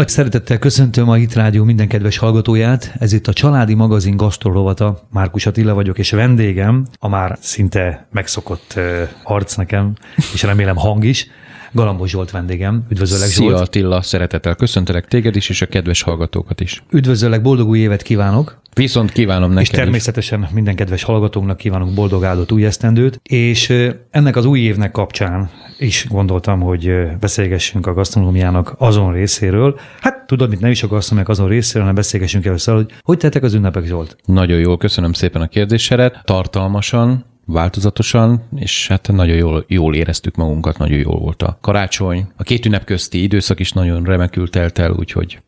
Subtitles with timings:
[0.00, 2.94] Nagy szeretettel köszöntöm a Hit Rádió minden kedves hallgatóját.
[2.98, 5.08] Ez itt a Családi Magazin gasztrorovata.
[5.10, 8.80] Márkus Attila vagyok, és vendégem, a már szinte megszokott
[9.24, 9.92] arc nekem,
[10.32, 11.26] és remélem hang is,
[11.72, 12.86] Galambos Zsolt vendégem.
[12.90, 13.60] Üdvözöllek Szia Zsolt.
[13.60, 16.82] Attila, szeretettel köszöntelek téged is, és a kedves hallgatókat is.
[16.90, 18.58] Üdvözöllek, boldog új évet kívánok.
[18.74, 20.48] Viszont kívánom neked És természetesen is.
[20.50, 23.72] minden kedves hallgatónknak kívánok boldog áldott új esztendőt, és
[24.10, 29.78] ennek az új évnek kapcsán is gondoltam, hogy beszélgessünk a gasztronómiának azon részéről.
[30.00, 33.42] Hát tudod, mit nem is a gasztronómiák azon részéről, hanem beszélgessünk először, hogy hogy tettek
[33.42, 34.16] az ünnepek, Zsolt?
[34.24, 36.20] Nagyon jól, köszönöm szépen a kérdésedet.
[36.24, 42.26] Tartalmasan, változatosan, és hát nagyon jól, jól éreztük magunkat, nagyon jól volt a karácsony.
[42.36, 45.38] A két ünnep közti időszak is nagyon remekül telt el, úgyhogy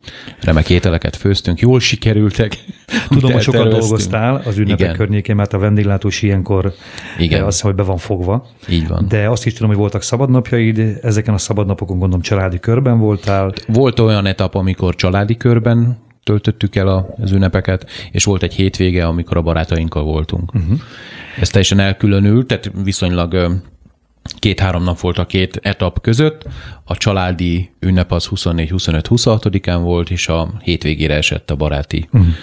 [0.41, 2.57] remek ételeket főztünk, jól sikerültek.
[3.09, 4.95] Tudom, hogy sokat dolgoztál az ünnepek Igen.
[4.95, 6.73] környékén, mert a vendéglátós ilyenkor
[7.17, 7.43] Igen.
[7.43, 8.47] azt hiszem, hogy be van fogva.
[8.69, 9.05] Így van.
[9.07, 13.53] De azt is tudom, hogy voltak szabadnapjaid, ezeken a szabadnapokon gondolom családi körben voltál.
[13.67, 19.37] Volt olyan etap, amikor családi körben töltöttük el az ünnepeket, és volt egy hétvége, amikor
[19.37, 20.53] a barátainkkal voltunk.
[20.53, 20.79] Uh-huh.
[21.39, 23.61] Ez teljesen elkülönült, tehát viszonylag
[24.39, 26.47] két-három nap volt a két etap között.
[26.83, 32.33] A családi ünnep az 24-25-26-án volt, és a hétvégére esett a baráti uh-huh.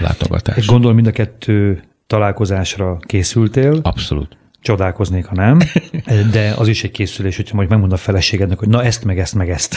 [0.00, 0.66] látogatás.
[0.66, 3.78] Gondolom mind a kettő találkozásra készültél.
[3.82, 5.58] Abszolút csodálkoznék, ha nem,
[6.32, 9.34] de az is egy készülés, hogyha majd megmond a feleségednek, hogy na ezt, meg ezt,
[9.34, 9.76] meg ezt.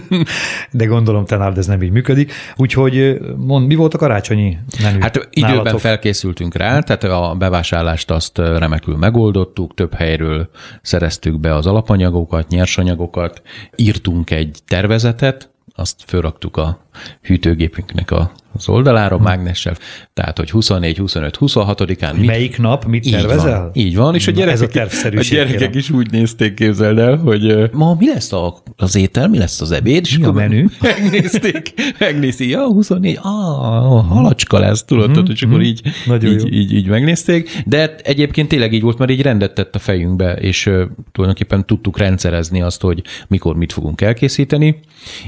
[0.70, 2.32] de gondolom te nálad ez nem így működik.
[2.56, 5.00] Úgyhogy mond, mi volt a karácsonyi menü?
[5.00, 5.80] Hát időben nálatok?
[5.80, 10.50] felkészültünk rá, tehát a bevásárlást azt remekül megoldottuk, több helyről
[10.82, 13.42] szereztük be az alapanyagokat, nyersanyagokat,
[13.76, 16.78] írtunk egy tervezetet, azt fölraktuk a
[17.22, 19.24] hűtőgépünknek a az oldalára hmm.
[19.24, 19.76] mágnessel,
[20.14, 22.16] tehát hogy 24, 25, 26-án.
[22.16, 22.84] Mit, Melyik nap?
[22.84, 23.60] Mit így tervezel?
[23.60, 27.16] Van, így van, és a gyerekek, Ez a, a gyerekek is úgy nézték, képzeld el,
[27.16, 30.66] hogy ma mi lesz a, az étel, mi lesz az ebéd, és mi a menü?
[30.80, 35.30] Megnézték, megnézték, ja, 24, ah, halacska lesz, tudod, mm-hmm.
[35.30, 35.82] és akkor így,
[36.22, 40.32] így, így, így, megnézték, de egyébként tényleg így volt, mert így rendet tett a fejünkbe,
[40.32, 40.82] és uh,
[41.12, 44.80] tulajdonképpen tudtuk rendszerezni azt, hogy mikor mit fogunk elkészíteni,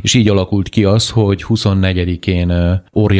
[0.03, 2.73] és így alakult ki az, hogy 24-én uh,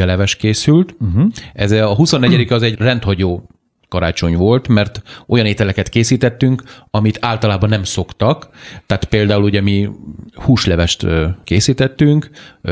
[0.03, 0.95] leves készült.
[0.99, 1.31] Uh-huh.
[1.53, 3.49] Ez a 24 az egy rendhagyó
[3.89, 8.49] karácsony volt, mert olyan ételeket készítettünk, amit általában nem szoktak.
[8.85, 9.89] Tehát például ugye mi
[10.33, 11.05] húslevest
[11.43, 12.29] készítettünk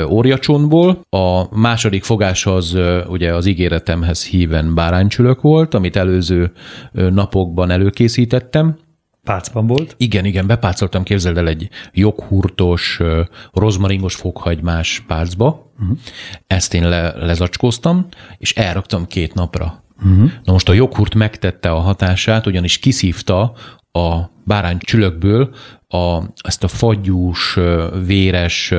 [0.10, 6.52] óriacsontból, a második fogás az ugye az ígéretemhez híven báránycsülök volt, amit előző
[6.92, 8.78] napokban előkészítettem,
[9.24, 9.96] Pácban volt?
[9.98, 13.00] Igen, igen, bepácoltam, képzeld el egy joghurtos,
[13.52, 15.72] rozmaringos fokhagymás pácba.
[15.80, 15.98] Uh-huh.
[16.48, 18.08] Ezt én le, lezacskóztam,
[18.38, 19.84] és elraktam két napra.
[19.98, 20.32] Uh-huh.
[20.44, 23.54] Na most a joghurt megtette a hatását, ugyanis kiszívta
[23.92, 25.56] a bárány csülökből
[25.94, 27.60] a, ezt a fagyús,
[28.06, 28.74] véres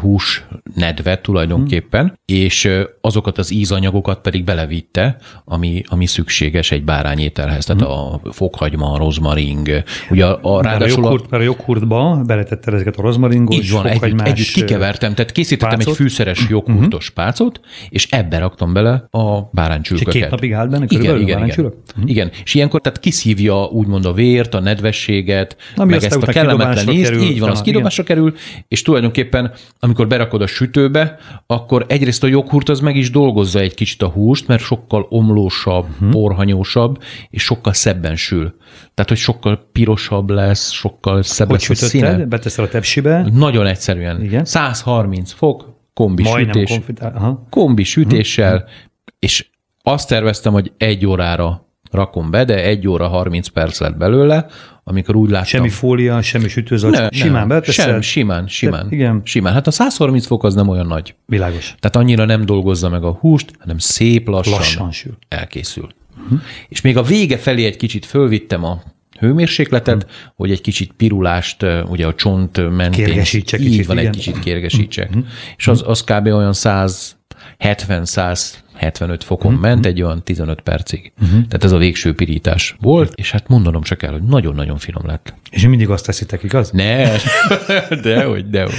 [0.00, 0.44] hús
[0.74, 2.14] nedvet tulajdonképpen, hmm.
[2.26, 2.68] és
[3.00, 7.64] azokat az ízanyagokat pedig belevitte, ami, ami szükséges egy bárányételhez.
[7.64, 7.90] Tehát hmm.
[7.90, 9.82] a fokhagyma, a rozmaring.
[10.10, 13.86] Ugye a, a, ráadásul a, joghurt, a, a joghurtba beletetted ezeket a rozmaringos, Így van,
[13.86, 15.92] együtt, együtt kikevertem, tehát készítettem pácot.
[15.92, 16.52] egy fűszeres mhm.
[16.52, 17.24] joghurtos hmm.
[17.24, 20.14] pácot, és ebbe raktam bele a báránycsülköket.
[20.14, 21.72] És két napig állt benne igen, igen, igen.
[21.94, 22.06] Hmm.
[22.06, 22.30] igen.
[22.44, 27.10] És ilyenkor tehát kiszívja úgymond a vért, a nedvességet, Ami meg ezt a kellemetlen ízt,
[27.10, 28.34] kerül, így van, az kidobásra kerül,
[28.68, 33.74] és tulajdonképpen, amikor berakod a sütőbe, akkor egyrészt a joghurt az meg is dolgozza egy
[33.74, 36.10] kicsit a húst, mert sokkal omlósabb, uh-huh.
[36.10, 38.54] porhanyósabb, és sokkal szebben sül.
[38.94, 42.24] Tehát, hogy sokkal pirosabb lesz, sokkal szebb hogy lesz a színe.
[42.24, 43.26] Beteszel a tepsibe?
[43.32, 44.22] Nagyon egyszerűen.
[44.22, 44.44] Igen?
[44.44, 47.12] 130 fok, kombi Majdnem sütés, konfitál.
[47.16, 47.46] Aha.
[47.50, 48.70] kombi sütéssel, uh-huh.
[49.18, 49.48] és
[49.82, 54.46] azt terveztem, hogy egy órára rakom be, de egy óra 30 perc lett belőle,
[54.88, 55.46] amikor úgy láttam.
[55.46, 57.84] Semmi fólia, semmi sütőzac, ne, simán beteszed?
[57.84, 58.88] Sem, simán, simán.
[58.88, 59.20] De, igen.
[59.24, 59.52] Simán.
[59.52, 61.14] Hát a 130 fok az nem olyan nagy.
[61.26, 61.74] Világos.
[61.78, 65.18] Tehát annyira nem dolgozza meg a húst, hanem szép lassan, lassan sül.
[65.28, 65.88] elkészül.
[66.22, 66.40] Uh-huh.
[66.68, 68.82] És még a vége felé egy kicsit fölvittem a
[69.18, 70.10] hőmérsékletet, uh-huh.
[70.36, 73.04] hogy egy kicsit pirulást ugye a csont mentén.
[73.04, 74.10] Kérgesítsek így kicsit, van, igen.
[74.10, 75.08] egy kicsit kérgesítsek.
[75.08, 75.24] Uh-huh.
[75.56, 76.26] És az, az kb.
[76.26, 79.68] olyan 170-100 75 fokon uh-huh.
[79.68, 81.12] ment egy olyan 15 percig.
[81.22, 81.30] Uh-huh.
[81.30, 85.34] Tehát ez a végső pirítás volt, és hát mondanom csak el, hogy nagyon-nagyon finom lett.
[85.50, 86.70] És mindig azt teszitek, igaz?
[86.70, 87.10] Ne,
[88.02, 88.74] dehogy, dehogy.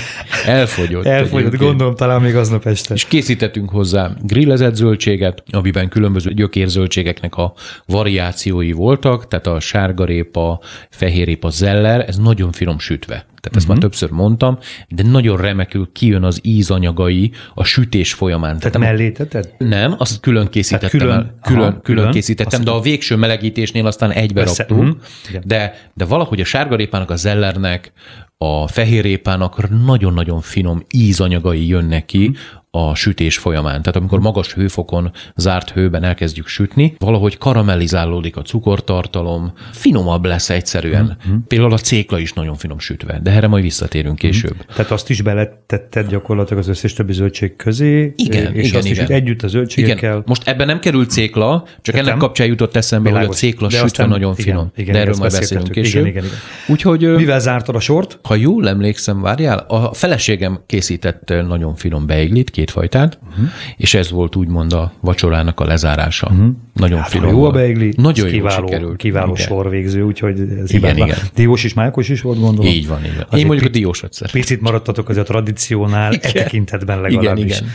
[0.45, 1.05] Elfogyott.
[1.05, 2.93] Elfogyott, gondolom talán még aznap este.
[2.93, 7.53] És készítettünk hozzá grillezett zöldséget, amiben különböző gyökérzöldségeknek a
[7.85, 10.59] variációi voltak, tehát a sárgarépa,
[10.89, 13.25] fehérrépa, zeller, ez nagyon finom sütve.
[13.41, 13.73] Tehát ezt uh-huh.
[13.73, 14.57] már többször mondtam,
[14.89, 18.57] de nagyon remekül kijön az ízanyagai a sütés folyamán.
[18.57, 19.53] Tehát, Tehát mellé tetted?
[19.57, 21.15] Nem, azt külön készítettem külön, el.
[21.41, 24.77] Külön, aha, külön, külön készítettem, de a végső melegítésnél aztán egybe raktuk.
[24.77, 24.97] Uh-huh.
[25.43, 27.91] De, de valahogy a sárgarépának, a zellernek
[28.37, 32.31] a fehérrépának nagyon-nagyon finom ízanyagai jönnek ki,
[32.71, 33.81] a sütés folyamán.
[33.81, 41.17] Tehát amikor magas hőfokon, zárt hőben elkezdjük sütni, valahogy karamellizálódik a cukortartalom, finomabb lesz egyszerűen.
[41.27, 41.37] Mm-hmm.
[41.47, 44.53] Például a cékla is nagyon finom sütve, de erre majd visszatérünk később.
[44.53, 44.75] Mm-hmm.
[44.75, 49.03] Tehát azt is beletetted gyakorlatilag az összes többi zöldség közé, igen, és igen, azt igen.
[49.03, 50.11] is együtt a zöldségekkel.
[50.11, 50.23] Igen.
[50.25, 52.05] Most ebben nem került cékla, csak Tettem.
[52.05, 53.27] ennek kapcsán jutott eszembe, Világos.
[53.27, 54.71] hogy a cékla de sütve aztán, nagyon igen, finom.
[54.75, 56.05] Igen, de erről majd beszélünk később.
[56.05, 56.37] Igen, igen, igen.
[56.67, 58.19] Úgyhogy, Mivel zártad a sort?
[58.27, 63.47] Ha jól emlékszem, várjál, a feleségem készített nagyon finom beiglit, két fajtát, uh-huh
[63.77, 66.27] és ez volt úgymond a vacsorának a lezárása.
[66.31, 66.47] Uh-huh.
[66.73, 67.29] Nagyon hát, finom.
[67.29, 68.97] Jó a beigli, nagyon kiváló, sikerült.
[68.97, 69.45] kiváló igen.
[69.45, 71.17] sorvégző, úgyhogy ez igen, igen.
[71.35, 72.71] Diós is, Mákos is volt, gondolom.
[72.71, 73.39] Így van, így van.
[73.39, 74.41] Én mondjuk a diósat szeretem.
[74.41, 76.29] Picit maradtatok az a tradíciónál, igen.
[76.29, 77.43] e tekintetben legalábbis.
[77.43, 77.69] Igen, igen.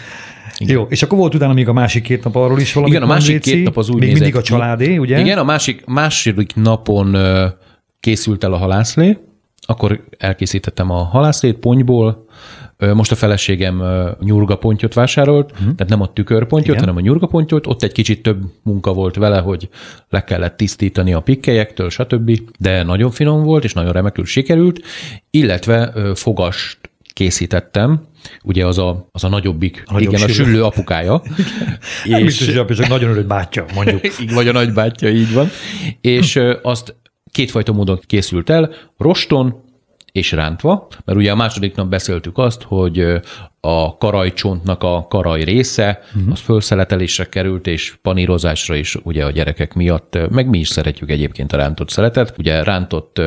[0.58, 0.76] Igen.
[0.76, 2.92] Jó, és akkor volt utána még a másik két nap arról is valami.
[2.92, 5.20] Igen, a másik két nap az úgy Még mindig a családé, ugye?
[5.20, 7.16] Igen, a másik, második napon
[8.00, 9.18] készült el a halászlé,
[9.66, 12.26] akkor elkészítettem a halászlét ponyból,
[12.94, 13.82] most a feleségem
[14.20, 15.74] nyurgapontyot vásárolt, uh-huh.
[15.74, 16.80] tehát nem a tükörpontyot, Igen.
[16.80, 17.66] hanem a nyurgapontyot.
[17.66, 19.68] Ott egy kicsit több munka volt vele, hogy
[20.08, 22.38] le kellett tisztítani a pikkelyektől, stb.
[22.58, 24.80] De nagyon finom volt, és nagyon remekül sikerült,
[25.30, 26.78] illetve fogast
[27.12, 28.00] készítettem,
[28.42, 30.32] ugye az a, az a nagyobbik, a igen, sűrű.
[30.32, 31.22] a süllő apukája.
[32.04, 34.00] és, nem biztos, hogy nagyon örült bátyja, mondjuk.
[34.34, 35.48] Vagy a nagybátyja, így van.
[36.00, 36.94] És azt
[37.32, 39.70] kétfajta módon készült el, roston
[40.12, 43.20] és rántva, mert ugye a második nap beszéltük azt, hogy
[43.60, 46.32] a karajcsontnak a karaj része, uh-huh.
[46.32, 51.52] az fölszeletelésre került, és panírozásra is ugye a gyerekek miatt, meg mi is szeretjük egyébként
[51.52, 52.34] a rántott szeletet.
[52.38, 53.20] Ugye rántott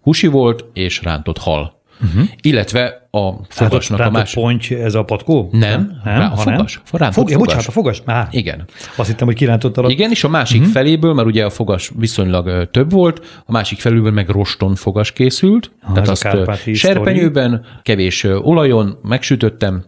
[0.00, 1.82] húsi volt, és rántott hal.
[2.02, 2.28] Uh-huh.
[2.40, 4.42] Illetve a fogasnak a másik...
[4.42, 5.48] ponty, ez a patkó?
[5.52, 6.80] Nem, nem, rá, a fogas.
[6.92, 7.44] Rántott Fog, fogas.
[7.44, 8.02] Bocsánat, a fogas?
[8.04, 8.64] Á, Igen.
[8.96, 9.88] Azt hittem, hogy kirántottad a...
[9.88, 10.74] Igen, és a másik uh-huh.
[10.74, 15.70] feléből, mert ugye a fogas viszonylag több volt, a másik feléből meg roston fogas készült,
[15.80, 16.28] ha, tehát azt
[16.72, 19.84] serpenyőben, kevés olajon megsütöttem,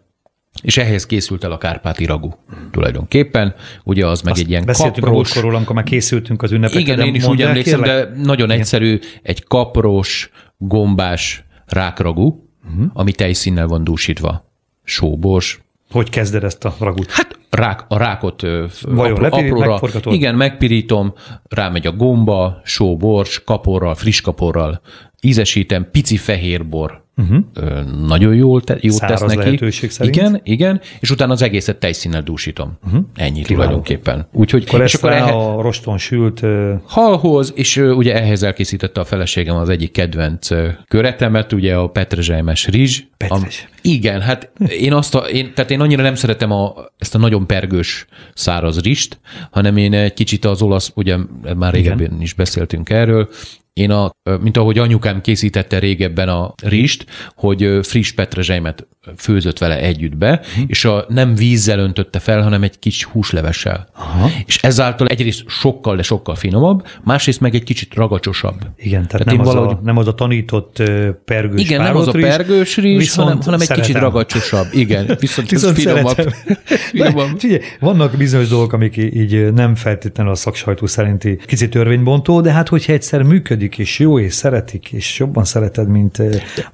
[0.63, 2.31] és ehhez készült el a kárpáti ragu
[2.71, 3.55] tulajdonképpen.
[3.85, 5.29] Ugye az meg Azt egy ilyen beszéltünk kapros...
[5.29, 6.81] Beszéltünk amikor már készültünk az ünnepekre.
[6.81, 8.11] Igen, én is úgy emlékszem, kérlek?
[8.11, 8.61] de nagyon Igen.
[8.61, 12.91] egyszerű, egy kapros, gombás rákragú, uh-huh.
[12.93, 14.45] ami tejszínnel van dúsítva.
[14.85, 15.61] Sóbors.
[15.91, 17.11] Hogy kezded ezt a ragut?
[17.11, 18.43] Hát rák, a rákot
[18.81, 20.13] Vajon, apró, apróra.
[20.15, 21.15] Igen, megpirítom,
[21.49, 24.81] rámegy a gomba, sóbors, kaporral, friss kaporral,
[25.21, 28.07] ízesítem, pici fehérbor, Uh-huh.
[28.07, 29.71] Nagyon jól te, jót Száraz tesz neki.
[29.89, 30.17] szerint.
[30.17, 32.79] Igen, igen, és utána az egészet tejszínnel dúsítom.
[32.87, 33.05] Uh-huh.
[33.15, 33.47] Ennyi Kiváló.
[33.55, 34.29] tulajdonképpen.
[34.33, 35.31] Úgyhogy, akkor és akkor ehe...
[35.31, 36.43] a roston sült...
[36.85, 40.49] Halhoz, és ugye ehhez elkészítette a feleségem az egyik kedvenc
[40.89, 43.03] köretemet, ugye a petrezselymes rizs.
[43.17, 43.63] Petrezs.
[43.63, 44.51] Am, igen, hát
[44.81, 48.81] én azt a, én, tehát én annyira nem szeretem a, ezt a nagyon pergős száraz
[48.81, 51.17] rist, hanem én egy kicsit az olasz, ugye
[51.57, 53.29] már régebben is beszéltünk erről,
[53.79, 54.11] én, a,
[54.41, 58.87] mint ahogy anyukám készítette régebben a rist, hogy friss petrezselymet
[59.17, 60.65] főzött vele együtt be, uh-huh.
[60.67, 63.89] és a, nem vízzel öntötte fel, hanem egy kis húslevessel.
[63.97, 64.31] Aha.
[64.47, 68.57] És ezáltal egyrészt sokkal, de sokkal finomabb, másrészt meg egy kicsit ragacsosabb.
[68.77, 69.77] Igen, tehát, tehát nem, az valahogy...
[69.81, 70.83] a, nem az a tanított
[71.25, 74.67] pergős Igen, nem az a pergős rizs, hanem, hanem egy kicsit ragacsosabb.
[74.73, 76.35] Igen, viszont, viszont finomabb.
[76.93, 77.39] finomabb.
[77.39, 82.69] Figyelj, vannak bizonyos dolgok, amik így nem feltétlenül a szaksajtó szerinti kicsit törvénybontó, de hát
[82.69, 86.23] hogyha egyszer működik, és jó, és szeretik, és jobban szereted, mint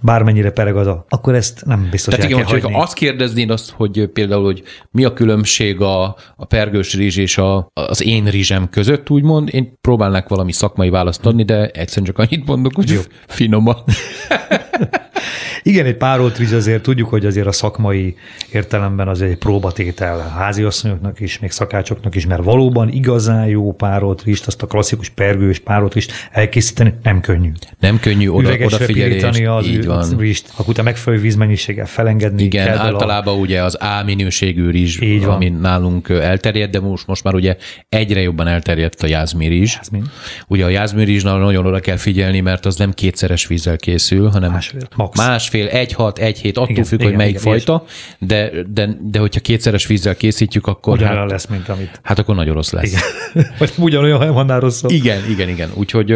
[0.00, 4.10] bármennyire pereg az a, akkor ezt nem biztos tehát igen, hogyha azt kérdeznéd azt, hogy
[4.12, 6.04] például, hogy mi a különbség a,
[6.36, 11.26] a pergős rizs és a, az én rizsem között, úgymond, én próbálnak valami szakmai választ
[11.26, 13.00] adni, de egyszerűen csak annyit mondok, hogy Jó.
[13.26, 13.76] finoma.
[15.62, 18.16] Igen, egy párolt rizs azért tudjuk, hogy azért a szakmai
[18.52, 24.46] értelemben az egy próbatétel háziasszonyoknak is, még szakácsoknak is, mert valóban igazán jó párolt rizst,
[24.46, 27.52] azt a klasszikus pergős párolt rizst elkészíteni nem könnyű.
[27.80, 29.24] Nem könnyű oda, odafigyelést.
[29.24, 30.16] az így van.
[30.18, 32.42] rizst, akkor utána megfelelő vízmennyiséggel felengedni.
[32.42, 33.38] Igen, kell általában a...
[33.38, 35.60] ugye az A minőségű rizs, így ami van.
[35.60, 37.56] nálunk elterjedt, de most, most már ugye
[37.88, 39.74] egyre jobban elterjedt a jázmi rizs.
[39.74, 40.04] Jázmin.
[40.46, 44.50] Ugye a jázmi rizsnál nagyon oda kell figyelni, mert az nem kétszeres vízzel készül, hanem
[44.50, 45.28] másfél, Max.
[45.28, 47.84] másfél egy hat, egy hét, attól igen, függ, igen, hogy melyik igen, fajta,
[48.18, 52.00] de, de, de hogyha kétszeres vízzel készítjük, akkor Ugyanolyan hát, lesz, mint amit.
[52.02, 52.92] Hát akkor nagyon rossz lesz.
[52.92, 53.02] Igen.
[53.58, 54.90] Vagy ugyanolyan van már rosszabb.
[54.90, 55.70] Igen, igen, igen.
[55.74, 56.14] Úgyhogy,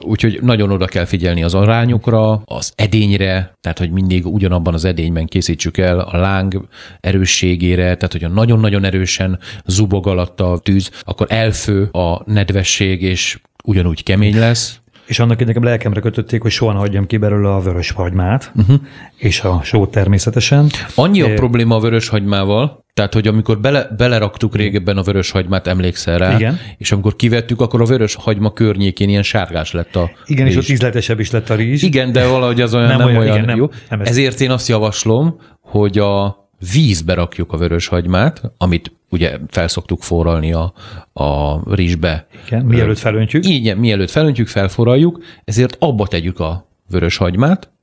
[0.00, 5.26] úgyhogy nagyon oda kell figyelni az arányokra, az edényre, tehát hogy mindig ugyanabban az edényben
[5.26, 6.68] készítsük el a láng
[7.00, 14.02] erősségére, tehát hogyha nagyon-nagyon erősen zubog alatt a tűz, akkor elfő a nedvesség, és ugyanúgy
[14.02, 14.82] kemény lesz.
[15.06, 18.76] És annak nekem lelkemre kötötték, hogy soha ne hagyjam ki belőle a vörös hagymát, uh-huh.
[19.16, 20.70] és a sót természetesen.
[20.94, 21.34] Annyi a é...
[21.34, 26.34] probléma a vörös hagymával, tehát, hogy amikor bele, beleraktuk régebben a vörös hagymát, emlékszel rá,
[26.34, 26.58] Igen.
[26.78, 30.56] és amikor kivettük, akkor a vörös hagyma környékén ilyen sárgás lett a Igen, rizs.
[30.56, 31.82] és ott ízletesebb is lett a rizs.
[31.82, 33.66] Igen, de valahogy az olyan nem, nem olyan, olyan igen, jó.
[33.66, 39.38] Nem, nem Ezért én azt javaslom, hogy a vízbe rakjuk a vörös hagymát, amit ugye
[39.48, 40.72] felszoktuk forralni a,
[41.12, 42.26] a rizsbe.
[42.46, 43.48] Igen, mielőtt felöntjük.
[43.48, 47.73] Igen, mielőtt felöntjük, felforraljuk, ezért abba tegyük a vörös hagymát,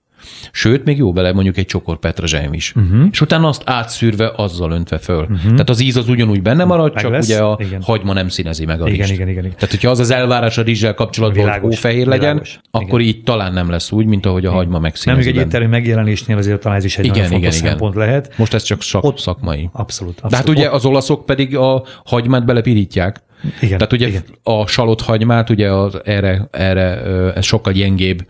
[0.51, 2.73] Sőt, még jó bele mondjuk egy csokor petrezselyem is.
[2.75, 3.07] Uh-huh.
[3.11, 5.21] És utána azt átszűrve, azzal öntve föl.
[5.21, 5.51] Uh-huh.
[5.51, 7.25] Tehát az íz az ugyanúgy benne marad, meg csak lesz.
[7.25, 7.81] ugye a igen.
[7.81, 9.11] hagyma nem színezi meg a igen, rizst.
[9.11, 9.55] Igen, igen, igen.
[9.55, 12.59] Tehát, hogyha az az elvárás a rizssel kapcsolatban, világos, hogy hófehér legyen, világos.
[12.71, 13.13] akkor igen.
[13.13, 15.29] így talán nem lesz úgy, mint ahogy a hagyma megszínezi.
[15.29, 17.69] Nem, egy éttermi megjelenésnél azért talán ez is egy igen, nagyon igen, igen.
[17.69, 18.33] szempont lehet.
[18.37, 19.69] Most ez csak szak, Ott, szakmai.
[19.73, 20.31] Abszolút, abszolút.
[20.31, 23.23] De hát ugye az olaszok pedig a hagymát belepirítják.
[23.61, 24.23] Igen, Tehát ugye igen.
[24.43, 27.01] a salott hagymát, ugye az erre, erre
[27.33, 28.27] ez sokkal gyengébb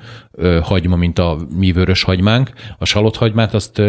[0.61, 2.51] hagyma, mint a mi vörös hagymánk.
[2.77, 3.81] A salott hagymát azt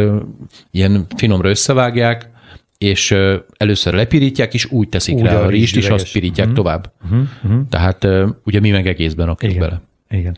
[0.71, 2.31] ilyen finomra összevágják,
[2.79, 3.15] és
[3.57, 6.65] először lepirítják, és úgy teszik úgy rá a rizst, és azt pirítják uh-huh.
[6.65, 6.93] tovább.
[7.05, 7.29] Uh-huh.
[7.45, 7.69] Uh-huh.
[7.71, 8.07] Tehát
[8.45, 9.81] ugye mi meg egészben rakjuk bele.
[10.11, 10.37] Igen.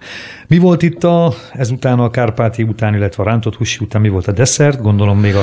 [0.49, 4.26] Mi volt itt a, ezután a kárpáti után, illetve a rántott húsi után, mi volt
[4.26, 4.83] a desszert?
[4.83, 5.43] Gondolom még a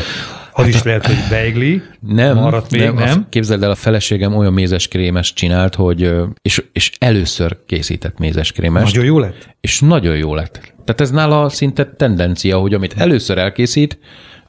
[0.52, 1.82] az is lehet, hogy beigli.
[2.00, 2.96] Nem, maradt még, nem.
[2.96, 3.26] nem.
[3.30, 8.84] Képzeld el, a feleségem olyan mézeskrémes csinált, hogy és, és először készített mézeskrémes.
[8.84, 9.56] Nagyon jó lett?
[9.62, 10.74] És nagyon jó lett.
[10.84, 14.00] Tehát ez nála szinte tendencia, hogy amit először elkészít,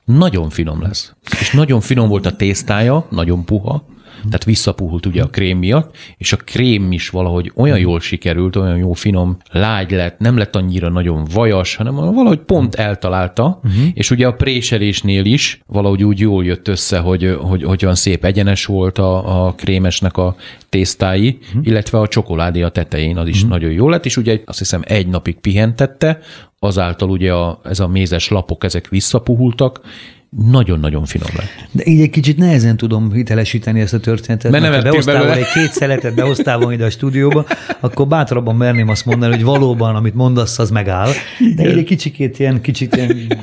[0.04, 1.12] nagyon finom lesz.
[1.40, 3.86] És nagyon finom volt a tésztája, nagyon puha,
[4.24, 8.76] tehát visszapuhult ugye a krém miatt, és a krém is valahogy olyan jól sikerült, olyan
[8.76, 13.82] jó finom, lágy lett, nem lett annyira nagyon vajas, hanem valahogy pont eltalálta, uh-huh.
[13.94, 18.24] és ugye a préselésnél is valahogy úgy jól jött össze, hogy, hogy, hogy olyan szép
[18.24, 20.36] egyenes volt a, a krémesnek a
[20.68, 21.66] tésztái, uh-huh.
[21.66, 23.50] illetve a csokoládé a tetején, az is uh-huh.
[23.50, 26.18] nagyon jó lett, és ugye azt hiszem egy napig pihentette,
[26.58, 29.80] azáltal ugye a, ez a mézes lapok, ezek visszapuhultak,
[30.36, 31.68] nagyon-nagyon finom lett.
[31.70, 34.50] De így egy kicsit nehezen tudom hitelesíteni ezt a történetet.
[34.50, 37.44] Mert nem behoztál egy két szeletet, behoztál volna ide a stúdióba,
[37.80, 41.10] akkor bátrabban merném azt mondani, hogy valóban, amit mondasz, az megáll.
[41.56, 43.38] De így egy kicsikét ilyen, kicsit ilyen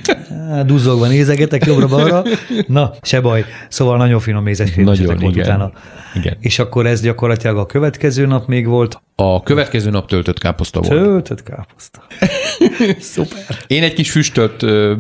[0.66, 2.24] duzzogva nézegetek jobbra-balra.
[2.68, 3.46] Na, se baj.
[3.68, 5.72] Szóval nagyon finom mézes Nagyon, volt utána.
[6.16, 6.38] Igen.
[6.40, 9.02] És akkor ez gyakorlatilag a következő nap még volt.
[9.22, 11.02] A következő nap töltött káposzta volt.
[11.02, 12.02] Töltött káposzta.
[13.00, 13.58] Szuper.
[13.68, 14.96] Én egy kis füstölt ö,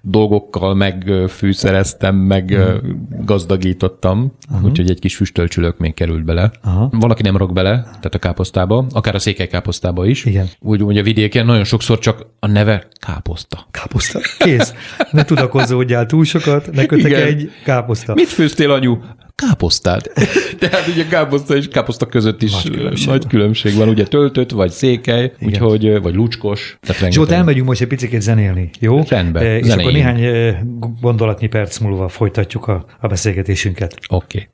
[0.00, 2.80] dolgokkal megfűszereztem, meg uh-huh.
[3.24, 4.68] gazdagítottam, uh-huh.
[4.68, 6.50] úgyhogy egy kis füstölcsülök még került bele.
[6.64, 6.92] Uh-huh.
[7.00, 10.24] Valaki nem rak bele, tehát a káposztába, akár a székelykáposztába is.
[10.24, 10.48] Igen.
[10.60, 13.66] Úgy, a vidéken nagyon sokszor csak a neve káposzta.
[13.70, 14.20] Káposzta.
[14.38, 14.74] Kész.
[15.10, 18.14] Ne tudakozódjál túl sokat, ne kötek egy káposzta.
[18.14, 18.98] Mit főztél, anyu?
[19.46, 20.10] Káposztát.
[20.60, 24.70] Tehát ugye káposzta és káposzta között is nagy különbség, nagy különbség van, ugye töltött, vagy
[24.70, 25.48] székely, Igen.
[25.48, 26.78] úgyhogy, vagy lucskos.
[26.80, 29.02] Tehát Zsolt, elmegyünk most egy picit zenélni, jó?
[29.08, 29.80] Rendben, És zenéljünk.
[29.80, 30.54] akkor néhány
[31.00, 33.96] gondolatnyi perc múlva folytatjuk a, a beszélgetésünket.
[34.08, 34.38] Oké.
[34.38, 34.48] Okay.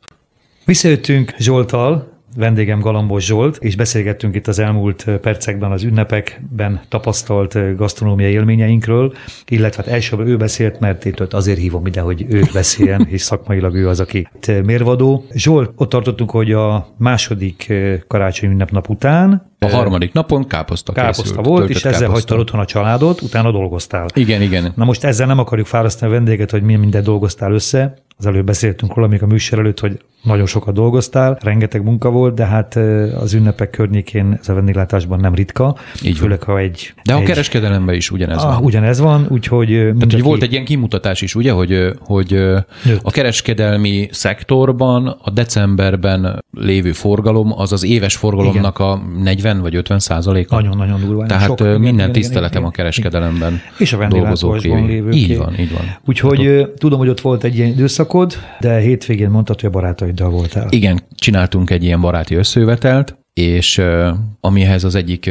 [0.65, 8.33] Visszajöttünk Zsoltal, vendégem Galambos Zsolt, és beszélgettünk itt az elmúlt percekben az ünnepekben tapasztalt gasztronómiai
[8.33, 9.13] élményeinkről,
[9.49, 13.75] illetve hát elsőbb ő beszélt, mert itt azért hívom ide, hogy ő beszéljen, és szakmailag
[13.75, 14.29] ő az, aki
[14.65, 15.25] mérvadó.
[15.33, 17.73] Zsolt, ott tartottunk, hogy a második
[18.07, 22.13] karácsony ünnepnap után a harmadik napon káposzta Káposzta készült, volt, és ezzel káposzta.
[22.13, 24.07] hagytad otthon a családot, utána dolgoztál.
[24.15, 24.73] Igen, igen.
[24.77, 28.47] Na most ezzel nem akarjuk fárasztani a vendéget, hogy mi minden dolgoztál össze, az előbb
[28.47, 32.77] beszéltünk róla, még a műsor előtt, hogy nagyon sokat dolgoztál, rengeteg munka volt, de hát
[33.21, 35.77] az ünnepek környékén ez a vendéglátásban nem ritka.
[36.03, 36.95] Így főleg, ha egy...
[37.05, 37.23] De egy...
[37.23, 38.65] a kereskedelemben is ugyanez ah, van.
[38.65, 39.69] Ugyanez van, úgyhogy...
[39.69, 42.33] Tehát, hogy volt egy ilyen kimutatás is, ugye, hogy, hogy
[43.03, 48.91] a kereskedelmi szektorban a decemberben lévő forgalom, az az éves forgalomnak Igen.
[48.91, 50.55] a 40 vagy 50 százaléka.
[50.55, 51.27] Nagyon-nagyon durva.
[51.27, 53.63] Tehát sok, minden igen, tiszteletem igen, a kereskedelemben igen.
[53.79, 55.11] És a vendéglátásban lévő.
[55.11, 55.97] Így van, így van.
[56.07, 57.75] Úgyhogy hát tudom, hogy ott volt egy ilyen
[58.15, 60.67] időszakod, de hétvégén mondtad, hogy a barátaiddal voltál.
[60.71, 63.83] Igen, csináltunk egy ilyen baráti összejövetelt, és
[64.41, 65.31] amihez az egyik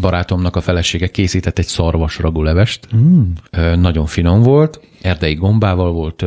[0.00, 2.88] barátomnak a felesége készített egy szarvasragú levest.
[2.96, 3.22] Mm.
[3.74, 6.24] Nagyon finom volt, erdei gombával volt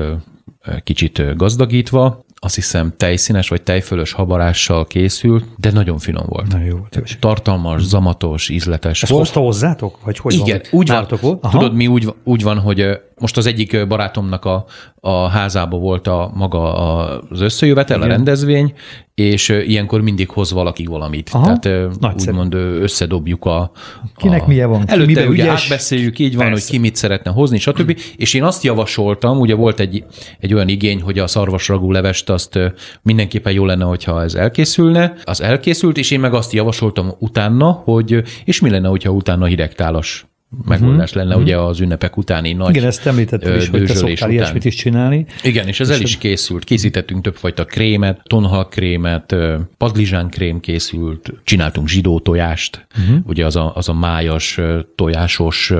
[0.83, 6.47] kicsit gazdagítva, azt hiszem tejszínes vagy tejfölös habarással készült, de nagyon finom volt.
[6.51, 7.17] Nagyon jó volt.
[7.19, 9.03] Tartalmas, zamatos, ízletes.
[9.03, 9.97] Ezt hozta hozzátok?
[10.03, 10.79] Vagy hogy Igen, van?
[10.79, 11.07] úgy van.
[11.21, 11.39] Volt?
[11.49, 14.65] Tudod, mi úgy, úgy van, hogy most az egyik barátomnak a,
[14.99, 18.09] a házába volt a maga az összejövetel, Igen.
[18.09, 18.73] a rendezvény,
[19.15, 21.29] és ilyenkor mindig hoz valaki valamit.
[21.33, 22.31] Aha, Tehát nagyszerű.
[22.31, 23.71] úgymond összedobjuk a...
[24.15, 24.83] Kinek a, milyen van?
[24.87, 25.63] Előtte Miben ugye ügyes?
[25.63, 26.63] átbeszéljük, így van, Persze.
[26.63, 27.99] hogy ki mit szeretne hozni, stb.
[28.17, 30.03] és én azt javasoltam, ugye volt egy,
[30.39, 35.13] egy olyan igény, hogy a szarvasragú levest levest, azt mindenképpen jó lenne, hogyha ez elkészülne.
[35.23, 40.25] Az elkészült, és én meg azt javasoltam utána, hogy és mi lenne, hogyha utána hidegtálas
[40.65, 41.43] megoldás lenne uh-huh.
[41.43, 44.31] ugye az ünnepek utáni nagy Igen, ezt említettem is, hogy te szoktál után.
[44.31, 45.25] ilyesmit is csinálni.
[45.43, 46.63] Igen, és ez el is készült.
[46.63, 49.35] Készítettünk többfajta krémet, tonhal krémet,
[49.77, 53.17] padlizsán krém készült, csináltunk zsidó tojást, uh-huh.
[53.25, 54.59] ugye az a, az a májas,
[54.95, 55.73] tojásos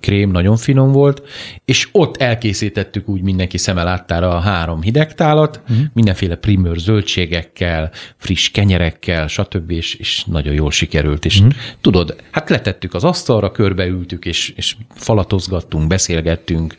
[0.00, 1.22] krém nagyon finom volt,
[1.64, 5.86] és ott elkészítettük úgy mindenki szeme láttára a három hidegtálat, uh-huh.
[5.92, 9.70] mindenféle primőr zöldségekkel, friss kenyerekkel, stb.
[9.70, 11.24] És, és nagyon jól sikerült.
[11.24, 11.54] És uh-huh.
[11.80, 16.76] tudod, hát letettük az asztalra, körbeült ültük, és, és falatozgattunk, beszélgettünk,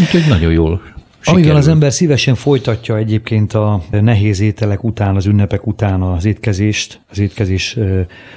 [0.00, 1.44] úgyhogy nagyon jól Sikerül.
[1.44, 7.00] Amivel az ember szívesen folytatja egyébként a nehéz ételek után, az ünnepek után az étkezést,
[7.10, 7.78] az étkezés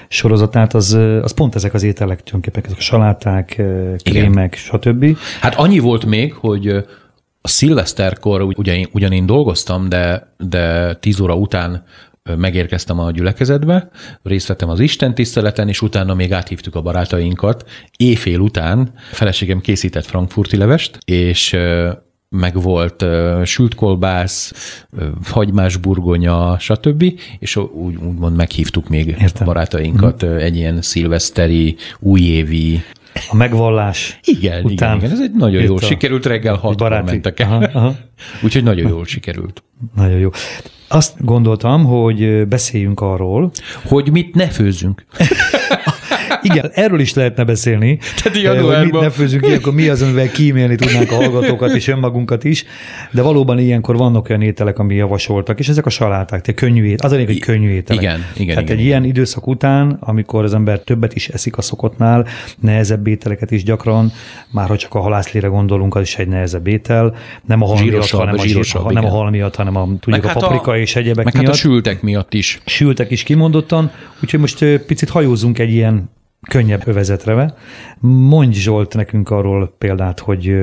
[0.08, 3.62] sorozatát, az, az pont ezek az ételek, tulajdonképpen ezek a saláták,
[4.04, 4.82] krémek, Igen.
[4.82, 5.18] stb.
[5.42, 6.68] Hát annyi volt még, hogy
[7.42, 11.84] a szilveszterkor ugyan, ugyan én dolgoztam, de, de tíz óra után
[12.38, 13.90] megérkeztem a gyülekezetbe,
[14.24, 17.70] részt vettem az Isten tiszteleten, és utána még áthívtuk a barátainkat.
[17.98, 21.58] Éjfél után feleségem készített frankfurti levest, és
[22.30, 24.54] meg volt uh, sült kolbász,
[24.92, 27.04] uh, hagymás burgonya, stb.
[27.40, 29.46] És úgy, úgymond meghívtuk még Értem.
[29.46, 30.38] barátainkat mm.
[30.38, 32.84] egy ilyen szilveszteri, újévi
[33.30, 34.96] a megvallás igen, után.
[34.96, 37.96] Igen, igen, ez egy nagyon jól sikerült, reggel hatkor mentek el.
[38.44, 39.64] Úgyhogy nagyon jól sikerült.
[39.96, 40.30] Nagyon jó.
[40.92, 43.52] Azt gondoltam, hogy beszéljünk arról,
[43.84, 45.06] hogy mit ne főzünk.
[46.42, 48.00] Igen, erről is lehetne beszélni.
[48.24, 48.76] Tehát januárban.
[48.76, 52.66] Hogy mit ne főzünk ilyenkor, mi az, amivel kímélni tudnánk a hallgatókat és önmagunkat is,
[53.12, 57.04] de valóban ilyenkor vannak olyan ételek, ami javasoltak, és ezek a saláták, tehát könnyű ételek,
[57.04, 58.02] az a hogy könnyű ételek.
[58.02, 58.48] Igen, igen.
[58.48, 58.86] Tehát igen, egy igen.
[58.86, 62.28] ilyen időszak után, amikor az ember többet is eszik a szokottnál,
[62.60, 64.12] nehezebb ételeket is gyakran,
[64.52, 67.16] már ha csak a halászlére gondolunk, az is egy nehezebb étel,
[67.46, 70.28] nem a hal miatt, hanem a, zsírosabb, nem a hal miatt, hanem a, tudjuk, a
[70.28, 71.46] hát paprika a, és egyebek meg miatt.
[71.46, 72.62] Hát a sültek miatt is.
[72.66, 73.92] Sültek is kimondottan,
[74.24, 76.10] úgyhogy most picit hajózunk egy ilyen
[76.48, 77.54] könnyebb övezetre.
[78.00, 80.56] Mondj Zsolt nekünk arról példát, hogy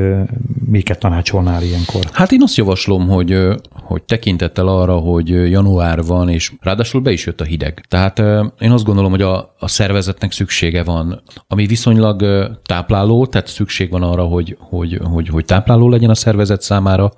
[0.71, 2.03] miket tanácsolnál ilyenkor.
[2.13, 7.27] Hát én azt javaslom, hogy, hogy tekintettel arra, hogy január van, és ráadásul be is
[7.27, 7.85] jött a hideg.
[7.89, 8.19] Tehát
[8.59, 12.25] én azt gondolom, hogy a, a szervezetnek szüksége van, ami viszonylag
[12.65, 17.13] tápláló, tehát szükség van arra, hogy, hogy, hogy, hogy tápláló legyen a szervezet számára,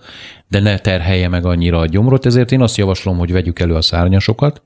[0.48, 3.82] de ne terhelje meg annyira a gyomrot, ezért én azt javaslom, hogy vegyük elő a
[3.82, 4.62] szárnyasokat,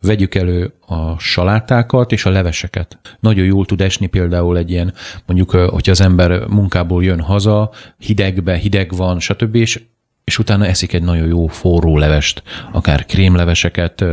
[0.00, 2.98] Vegyük elő a salátákat és a leveseket.
[3.20, 4.94] Nagyon jól tud esni például egy ilyen,
[5.26, 9.82] mondjuk, hogyha az ember munkából jön haza, hidegbe, hideg van, stb., és
[10.28, 14.04] és utána eszik egy nagyon jó forró levest, akár krémleveseket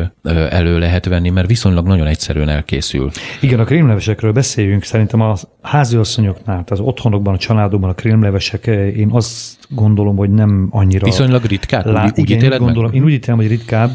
[0.50, 3.12] elő lehet venni, mert viszonylag nagyon egyszerűen elkészül.
[3.42, 4.84] Igen, a krémlevesekről beszéljünk.
[4.84, 11.06] Szerintem a háziasszonyoknál, az otthonokban, a családokban a krémlevesek, én azt gondolom, hogy nem annyira...
[11.06, 12.04] Viszonylag ritkább, lá...
[12.04, 12.96] úgy, úgy Igen, én gondolom, meg?
[12.96, 13.90] Én úgy ítélem, hogy ritkább,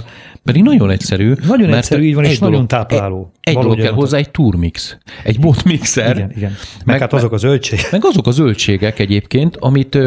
[0.45, 1.33] pedig nagyon egyszerű.
[1.47, 3.33] Nagyon mert egyszerű, így van, és dolog, nagyon tápláló.
[3.41, 6.17] Egy dolog kell hozzá, egy turmix, egy botmixer.
[6.17, 6.51] Igen, igen.
[6.51, 7.91] Meg, meg hát azok a zöldségek.
[7.91, 9.99] Meg azok a zöldségek egyébként, amit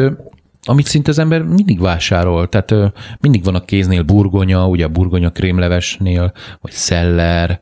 [0.64, 2.48] amit szinte az ember mindig vásárol.
[2.48, 7.60] Tehát mindig van a kéznél burgonya, ugye a burgonya krémlevesnél, vagy szeller,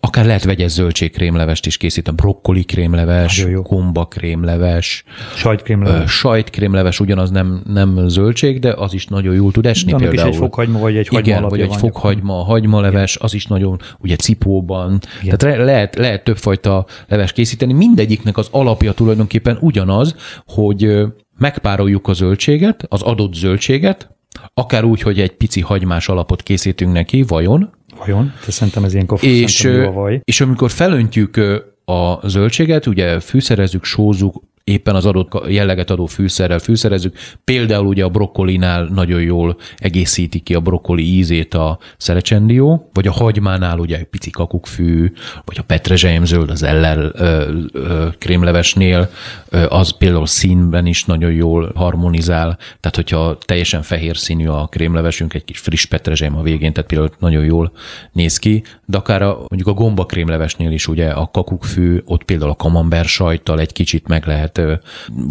[0.00, 5.04] akár lehet vegyes zöldségkrémlevest is készítem, brokkoli krémleves, gomba krémleves,
[5.36, 6.10] sajtkrémleves.
[6.10, 10.28] Sajtkrémleves ugyanaz nem, nem zöldség, de az is nagyon jól tud esni Annak például.
[10.28, 14.16] is egy fokhagyma, vagy egy hagyma Igen, vagy egy fokhagyma, hagymaleves, az is nagyon, ugye
[14.16, 15.00] cipóban.
[15.22, 15.38] Igen.
[15.38, 17.72] Tehát lehet, lehet többfajta leves készíteni.
[17.72, 20.14] Mindegyiknek az alapja tulajdonképpen ugyanaz,
[20.46, 21.06] hogy
[21.38, 24.16] megpároljuk a zöldséget, az adott zöldséget,
[24.54, 27.70] akár úgy, hogy egy pici hagymás alapot készítünk neki, vajon.
[27.98, 28.32] Vajon?
[28.44, 30.20] Te szerintem ez ilyen és, a vaj.
[30.24, 31.36] És amikor felöntjük
[31.84, 37.16] a zöldséget, ugye fűszerezzük, sózzuk, éppen az adott jelleget adó fűszerrel fűszerezzük.
[37.44, 43.12] Például ugye a brokkolinál nagyon jól egészíti ki a brokkoli ízét a szerecsendió, vagy a
[43.12, 45.12] hagymánál ugye egy pici kakukkfű,
[45.44, 49.10] vagy a petrezselyemzöld az eller ö, ö, krémlevesnél,
[49.48, 55.34] ö, az például színben is nagyon jól harmonizál, tehát hogyha teljesen fehér színű a krémlevesünk,
[55.34, 57.72] egy kis friss petrezselyem a végén, tehát például nagyon jól
[58.12, 62.50] néz ki, de akár a, mondjuk a gomba krémlevesnél is ugye a kakukkfű, ott például
[62.50, 64.57] a kamember sajttal egy kicsit meg lehet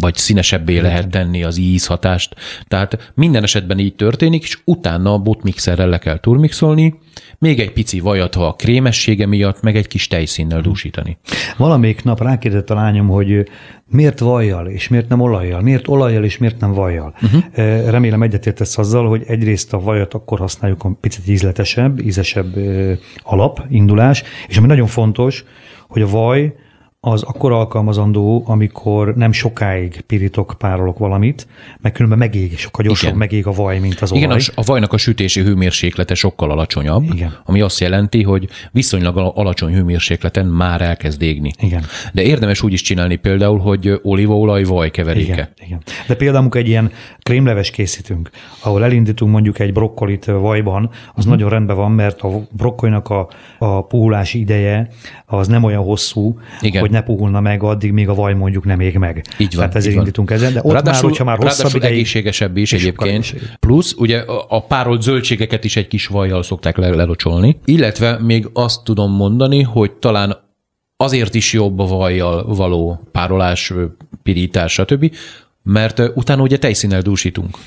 [0.00, 2.34] vagy színesebbé lehet tenni az ízhatást.
[2.68, 6.98] Tehát minden esetben így történik, és utána a botmixerrel le kell turmixolni,
[7.38, 11.18] még egy pici vajat, ha a krémessége miatt, meg egy kis tejszínnel dúsítani.
[11.56, 13.48] Valamelyik nap rákérdezett a lányom, hogy
[13.90, 17.14] miért vajjal, és miért nem olajjal, miért olajjal, és miért nem vajjal.
[17.22, 17.42] Uh-huh.
[17.90, 22.56] Remélem egyetértesz azzal, hogy egyrészt a vajat akkor használjuk a picit ízletesebb, ízesebb
[23.22, 25.44] alap, indulás, és ami nagyon fontos,
[25.88, 26.54] hogy a vaj
[27.00, 31.46] az akkor alkalmazandó, amikor nem sokáig pirítok, párolok valamit,
[31.80, 34.24] mert különben megég, sokkal gyorsabban megég a vaj, mint az olaj.
[34.24, 37.38] Igen, a, vajnak a sütési hőmérséklete sokkal alacsonyabb, Igen.
[37.44, 41.52] ami azt jelenti, hogy viszonylag alacsony hőmérsékleten már elkezd égni.
[41.60, 41.84] Igen.
[42.12, 45.32] De érdemes úgy is csinálni például, hogy olívaolaj vaj keveréke.
[45.32, 45.48] Igen.
[45.64, 45.82] Igen.
[46.06, 46.90] De például, amikor egy ilyen
[47.22, 48.30] krémleves készítünk,
[48.62, 51.32] ahol elindítunk mondjuk egy brokkolit vajban, az uh-huh.
[51.32, 54.88] nagyon rendben van, mert a brokkolinak a, a puhulási ideje
[55.26, 56.80] az nem olyan hosszú, Igen.
[56.80, 59.24] hogy ne puhulna meg addig, míg a vaj mondjuk nem ég meg.
[59.38, 59.56] Így van.
[59.56, 61.92] Tehát ezért így indítunk ezen, de ott ráadásul, már, hogyha már hosszabb ideig...
[61.92, 63.34] egészségesebb is egyébként.
[63.60, 67.58] Plusz ugye a párolt zöldségeket is egy kis vajjal szokták lelocsolni.
[67.64, 70.36] Illetve még azt tudom mondani, hogy talán
[70.96, 73.72] azért is jobb a vajjal való párolás,
[74.22, 75.14] pirítás, stb.,
[75.62, 77.58] mert utána ugye tejszínnel dúsítunk.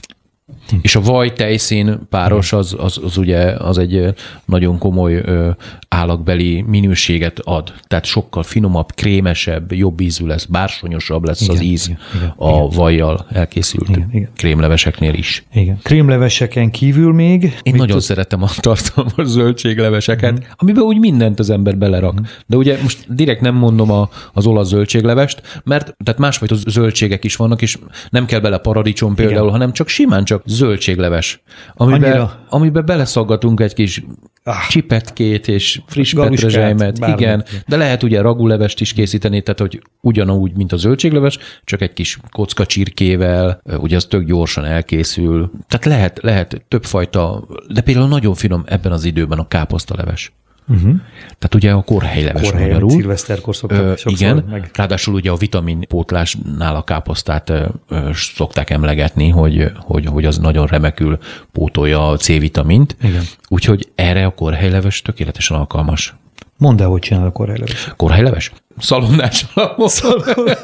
[0.69, 0.75] Hm.
[0.81, 4.13] És a vaj tejszín páros az, az, az ugye az egy
[4.45, 5.49] nagyon komoly ö,
[5.87, 7.73] állagbeli minőséget ad.
[7.87, 12.49] Tehát sokkal finomabb, krémesebb, jobb ízű lesz, bársonyosabb lesz igen, az íz igen, igen, a
[12.49, 12.69] igen.
[12.69, 14.29] vajjal elkészült igen, igen.
[14.35, 15.43] krémleveseknél is.
[15.53, 15.79] Igen.
[15.83, 17.57] Krémleveseken kívül még?
[17.63, 18.01] Én nagyon tud...
[18.01, 20.43] szeretem a tartalmas zöldségleveseket, mm.
[20.55, 22.19] amiben úgy mindent az ember belerak.
[22.19, 22.23] Mm.
[22.47, 27.35] De ugye most direkt nem mondom a, az olasz zöldséglevest, mert tehát másfajta zöldségek is
[27.35, 27.77] vannak, és
[28.09, 29.51] nem kell bele paradicsom például, igen.
[29.51, 31.41] hanem csak simán csak zöldségleves,
[31.73, 34.04] amiben, amiben beleszaggatunk egy kis
[34.43, 34.67] ah.
[34.69, 40.71] csipetkét és friss petrezselymet, igen, de lehet ugye ragulevest is készíteni, tehát hogy ugyanúgy, mint
[40.71, 45.51] a zöldségleves, csak egy kis kocka csirkével, ugye az tök gyorsan elkészül.
[45.67, 50.32] Tehát lehet, lehet többfajta, de például nagyon finom ebben az időben a káposztaleves.
[50.67, 50.95] Uh-huh.
[51.19, 52.89] Tehát ugye a korhelyleves Korhely, magyarul.
[52.89, 54.69] Szilveszterkor szoktak ö, Igen, meg.
[54.74, 60.67] ráadásul ugye a vitaminpótlásnál a káposztát ö, ö, szokták emlegetni, hogy, hogy, hogy az nagyon
[60.67, 61.17] remekül
[61.52, 62.95] pótolja a C-vitamint.
[63.02, 63.24] Igen.
[63.47, 66.15] Úgyhogy erre a korhelyleves tökéletesen alkalmas.
[66.58, 67.93] Mondd el, hogy csinál a korhelyleves.
[67.95, 68.52] Korhelyleves?
[68.78, 69.88] Szalonnás alapon.
[69.88, 70.58] Szalonnás.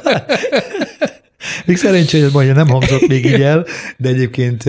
[1.67, 3.65] Még szerencsé, hogy majd nem hangzott még így el,
[3.97, 4.63] de egyébként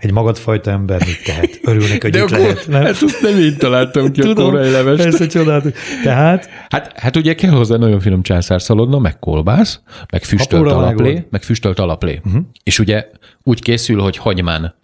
[0.00, 1.60] egy magadfajta ember mit tehet?
[1.62, 2.66] Örülnek, hogy de itt akkor, lehet.
[2.68, 2.82] Nem?
[2.82, 5.02] Hát azt nem én találtam ki Tudom, a korai levest.
[5.02, 5.72] Persze csodálatos.
[6.02, 6.48] Tehát?
[6.68, 11.78] Hát, hát ugye kell hozzá nagyon finom császárszalonna, meg kolbász, meg füstölt alaplé, meg füstölt
[11.78, 12.20] alaplé.
[12.24, 12.42] Uh-huh.
[12.62, 13.06] És ugye
[13.42, 14.74] úgy készül, hogy hagymán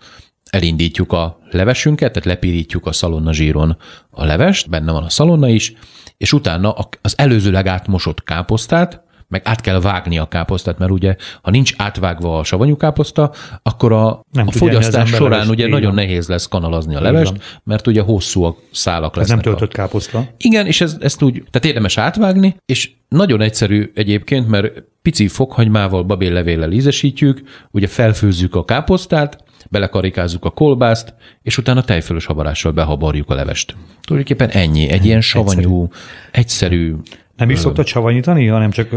[0.50, 3.76] elindítjuk a levesünket, tehát lepirítjuk a szalonna zsíron
[4.11, 5.72] a levest, benne van a szalonna is,
[6.16, 11.51] és utána az előzőleg átmosott káposztát, meg át kell vágni a káposztát, mert ugye, ha
[11.51, 16.05] nincs átvágva a savanyú káposzta, akkor a, nem a fogyasztás során ugye nagyon van.
[16.05, 19.39] nehéz lesz kanalazni a levest, mert ugye hosszú a szálak lesznek.
[19.39, 19.77] Ez nem töltött a...
[19.77, 20.25] káposzta.
[20.37, 26.03] Igen, és ez, ezt úgy, tehát érdemes átvágni, és nagyon egyszerű egyébként, mert pici fokhagymával,
[26.03, 33.35] babéllevéllel ízesítjük, ugye felfőzzük a káposztát, belekarikázzuk a kolbászt, és utána tejfölös habarással behabarjuk a
[33.35, 33.77] levest.
[34.01, 35.89] Tulajdonképpen ennyi, egy ilyen savanyú,
[36.33, 36.95] egyszerű, egyszerű
[37.37, 38.88] nem is szoktad savanyítani, hanem csak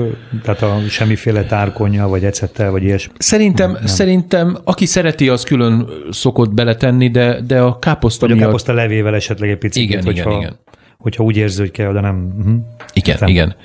[0.44, 3.14] tehát a semmiféle tárkonya, vagy ecettel, vagy ilyesmi?
[3.18, 3.86] Szerintem, nem.
[3.86, 8.44] szerintem aki szereti, az külön szokott beletenni, de, de a káposzta Vagy miatt...
[8.44, 10.60] a káposzta levével esetleg egy picit, igen, hogyha, igen, igen.
[10.98, 12.34] hogyha úgy érzi, hogy kell, de nem.
[12.38, 12.56] Uh-huh.
[12.94, 13.30] Igen, nem.
[13.30, 13.56] igen.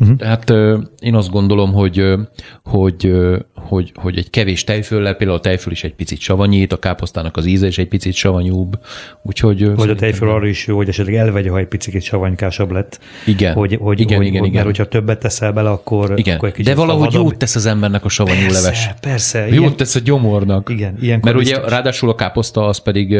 [0.00, 0.16] Uh-huh.
[0.16, 0.52] Tehát
[1.00, 2.14] én azt gondolom, hogy,
[2.64, 3.12] hogy,
[3.54, 7.46] hogy, hogy egy kevés tejföllel, például a tejföl is egy picit savanyít, a káposztának az
[7.46, 8.78] íze is egy picit savanyúbb,
[9.22, 9.74] úgyhogy...
[9.74, 13.00] Vagy a tejföl arra is jó, hogy esetleg elvegye, ha egy picit savanykásabb lett.
[13.26, 14.64] Igen, hogy, hogy, igen, hogy, igen, hogy, igen.
[14.64, 16.36] Mert hogyha többet teszel bele, akkor, igen.
[16.36, 18.90] akkor egy De valahogy jót tesz az embernek a savanyú persze, leves.
[19.00, 19.76] Persze, Jót ilyen...
[19.76, 20.68] tesz a gyomornak.
[20.70, 23.18] Igen, ilyen Mert ugye ráadásul a káposzta az pedig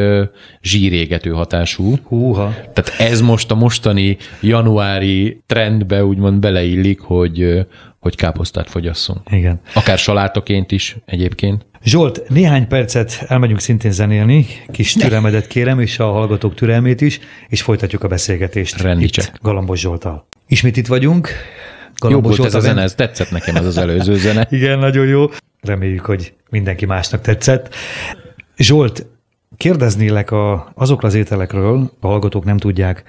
[0.61, 1.95] zsírégető hatású.
[2.03, 2.53] Húha.
[2.73, 6.39] Tehát ez most a mostani januári trendbe úgymond
[6.69, 7.67] beleillik, hogy
[7.99, 9.19] hogy káposztát fogyasszunk.
[9.31, 9.59] Igen.
[9.73, 11.65] Akár salátoként is egyébként.
[11.83, 17.61] Zsolt, néhány percet elmegyünk szintén zenélni, kis türelmedet kérem, és a hallgatók türelmét is, és
[17.61, 19.25] folytatjuk a beszélgetést Rendítsek.
[19.25, 20.27] itt Galambos Zsoltal.
[20.47, 21.29] Ismét itt vagyunk.
[21.95, 24.47] Galambos jó volt ez a zene, ez tetszett nekem ez az előző zene.
[24.49, 25.25] Igen, nagyon jó.
[25.61, 27.75] Reméljük, hogy mindenki másnak tetszett.
[28.57, 29.05] Zsolt,
[29.57, 33.03] kérdeznélek a, azokra az ételekről, a hallgatók nem tudják,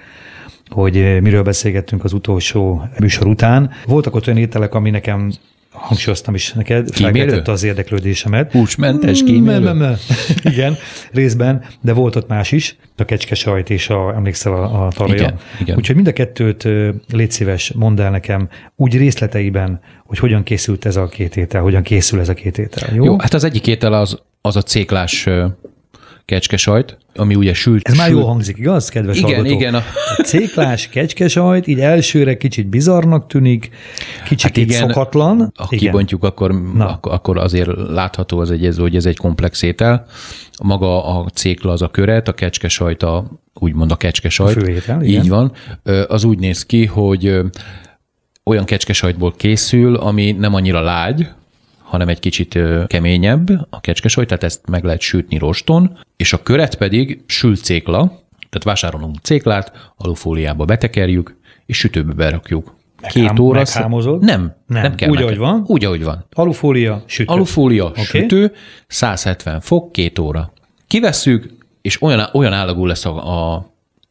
[0.73, 3.71] hogy eh, miről beszélgettünk az utolsó műsor után.
[3.85, 5.31] Voltak ott olyan ételek, ami nekem
[5.71, 8.51] hangsúlyoztam is neked, felkeltette az érdeklődésemet.
[8.51, 9.73] Húsmentes kímélő?
[9.73, 9.83] Mm,
[10.51, 10.75] igen,
[11.11, 15.15] részben, de volt ott más is, a kecske sajt és a, emlékszel a, a tarja.
[15.15, 15.77] Igen, igen.
[15.77, 16.67] Úgyhogy mind a kettőt
[17.13, 21.81] légy szíves, mondd el nekem úgy részleteiben, hogy hogyan készült ez a két étel, hogyan
[21.81, 22.95] készül ez a két étel.
[22.95, 25.27] Jó, jó hát az egyik étel az, az a céklás
[26.31, 27.87] kecskesajt, ami ugye sült.
[27.87, 29.59] Ez már jól hangzik, igaz, kedves Igen, hallgatók?
[29.59, 29.73] igen.
[29.73, 29.83] A...
[30.17, 33.69] a céklás kecskesajt, így elsőre kicsit bizarnak tűnik,
[34.25, 35.37] kicsit hát igen, szokatlan.
[35.55, 35.79] Ha igen.
[35.79, 40.05] kibontjuk, akkor, akkor, akkor azért látható az egy, hogy ez egy komplex étel.
[40.63, 44.57] Maga a cékla az a köret, a kecskesajt a, úgymond a kecskesajt.
[44.57, 45.23] A főétel, igen.
[45.23, 45.51] Így van.
[46.07, 47.39] Az úgy néz ki, hogy
[48.43, 51.27] olyan kecskesajtból készül, ami nem annyira lágy,
[51.91, 56.75] hanem egy kicsit keményebb a kecskesajt, tehát ezt meg lehet sütni roston, és a köret
[56.75, 57.99] pedig sült cékla,
[58.49, 62.75] tehát vásárolunk céklát, alufóliába betekerjük, és sütőbe berakjuk.
[63.07, 63.57] Két óra.
[63.57, 64.23] Meghámozod?
[64.23, 65.09] Nem, nem, nem kell.
[65.09, 65.63] Úgy, ahogy van?
[65.67, 66.25] Úgy, ahogy van.
[66.33, 67.33] Alufólia, sütő.
[67.33, 68.03] Alufólia, okay.
[68.03, 68.53] sütő,
[68.87, 70.53] 170 fok, két óra.
[70.87, 73.55] Kivesszük, és olyan, olyan állagú lesz a, a,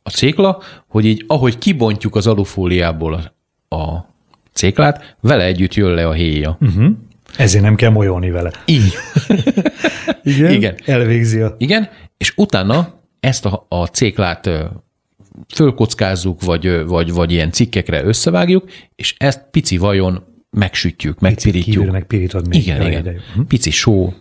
[0.03, 3.33] a cékla, hogy így, ahogy kibontjuk az alufóliából
[3.69, 4.09] a, a
[4.53, 6.57] céklát, vele együtt jön le a héja.
[6.61, 6.91] Uh-huh.
[7.37, 8.51] Ezért nem kell molyolni vele.
[8.65, 8.93] Így.
[10.23, 10.53] Igen?
[10.53, 10.75] Igen.
[10.85, 11.55] Elvégzi a...
[11.59, 14.51] Igen, és utána ezt a, a céklát
[15.55, 21.91] fölkockázzuk, vagy, vagy, vagy ilyen cikkekre összevágjuk, és ezt pici vajon megsütjük, megpirítjuk.
[21.91, 22.61] megpirítod még.
[22.61, 23.21] Igen, igen.
[23.35, 23.41] Hm?
[23.43, 24.13] Pici só,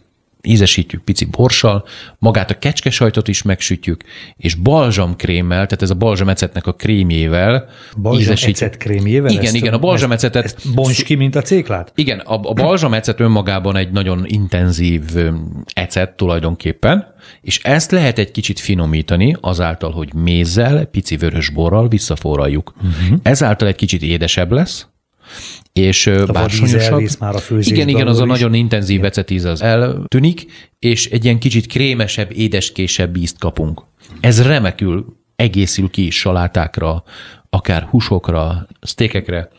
[0.44, 1.86] ízesítjük pici borssal,
[2.20, 4.04] magát a kecskesajtot is megsütjük,
[4.38, 7.70] és balzsamkrémmel, tehát ez a balzsamecetnek a krémjével
[8.14, 8.78] ízesítjük.
[8.78, 9.32] krémjével?
[9.32, 10.44] Igen, igen, a balzsamecetet.
[10.44, 11.92] Ezt, ezt bonts ki, mint a céklát?
[11.96, 15.04] Igen, a, a balzsamecet önmagában egy nagyon intenzív
[15.74, 22.74] ecet tulajdonképpen, és ezt lehet egy kicsit finomítani azáltal, hogy mézzel, pici vörös borral visszaforraljuk.
[22.78, 23.20] Uh-huh.
[23.24, 24.88] Ezáltal egy kicsit édesebb lesz,
[25.74, 27.02] és a bársonyosabb.
[27.20, 30.46] már a Igen, igen, az a nagyon intenzív ecetíz az eltűnik,
[30.80, 33.82] és egy ilyen kicsit krémesebb, édeskésebb ízt kapunk.
[34.20, 37.04] Ez remekül egészül ki salátákra,
[37.50, 39.50] akár húsokra, sztékekre,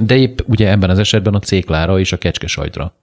[0.00, 2.96] de épp ugye ebben az esetben a céklára és a kecskesajtra.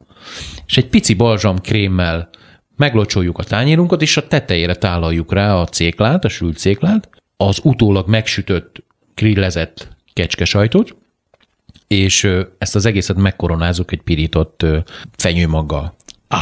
[0.65, 2.29] És egy pici balzsam krémmel
[2.75, 8.07] meglocsoljuk a tányérunkat, és a tetejére tálaljuk rá a céklát, a sült céklát, az utólag
[8.07, 8.83] megsütött,
[9.15, 10.95] grillezett kecskesajtot,
[11.91, 14.65] és ezt az egészet megkoronázzuk egy pirított
[15.15, 15.93] fenyőmaggal.
[16.27, 16.39] Ah!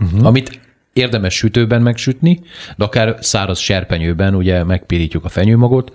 [0.00, 0.26] Uh-huh.
[0.26, 0.60] Amit
[0.92, 2.40] érdemes sütőben megsütni,
[2.76, 5.92] de akár száraz serpenyőben ugye megpirítjuk a fenyőmagot.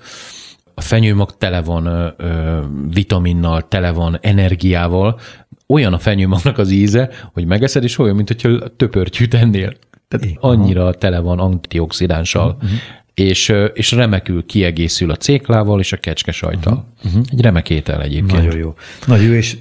[0.74, 2.60] A fenyőmag tele van ö, ö,
[2.90, 5.20] vitaminnal, tele van energiával,
[5.68, 9.74] olyan a fenyőmagnak az íze, hogy megeszed, és olyan, mint hogyha töpörtyűt ennél.
[10.08, 12.54] Tehát annyira tele van antioxidánssal.
[12.56, 12.80] Uh-huh
[13.16, 16.86] és, és remekül kiegészül a céklával és a kecske sajtal.
[17.06, 17.24] Uh-huh.
[17.32, 18.44] Egy remek étel egyébként.
[18.44, 18.76] Nagyon jó.
[19.06, 19.58] Nagyon jó, és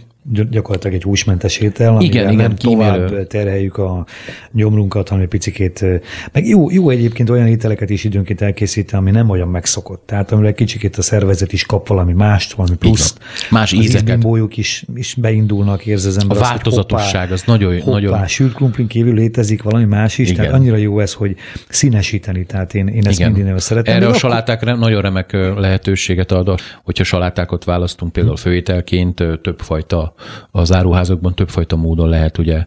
[0.51, 3.07] gyakorlatilag egy húsmentes étel, igen, igen, nem kímélő.
[3.07, 4.07] tovább terheljük a
[4.53, 5.85] nyomrunkat, hanem egy picikét,
[6.33, 10.03] meg jó, jó egyébként olyan ételeket is időnként elkészíteni, ami nem olyan megszokott.
[10.07, 13.17] Tehát amire egy kicsikét a szervezet is kap valami mást, valami plusz.
[13.51, 14.25] Más ízeket.
[14.49, 16.37] is, is beindulnak, érzi az ember.
[16.37, 17.81] A azt, változatosság hoppá, az nagyon...
[17.81, 18.27] Hoppá, nagyon...
[18.27, 20.41] sült krumplin kívül létezik valami más is, igen.
[20.45, 21.37] tehát annyira jó ez, hogy
[21.69, 23.33] színesíteni, tehát én, én ezt igen.
[23.33, 23.97] mindig szeretem.
[23.97, 24.83] Erre a salátákra akkor...
[24.83, 30.14] nagyon remek lehetőséget ad, hogyha salátákat választunk például főételként, többfajta
[30.51, 32.67] az áruházakban többfajta módon lehet ugye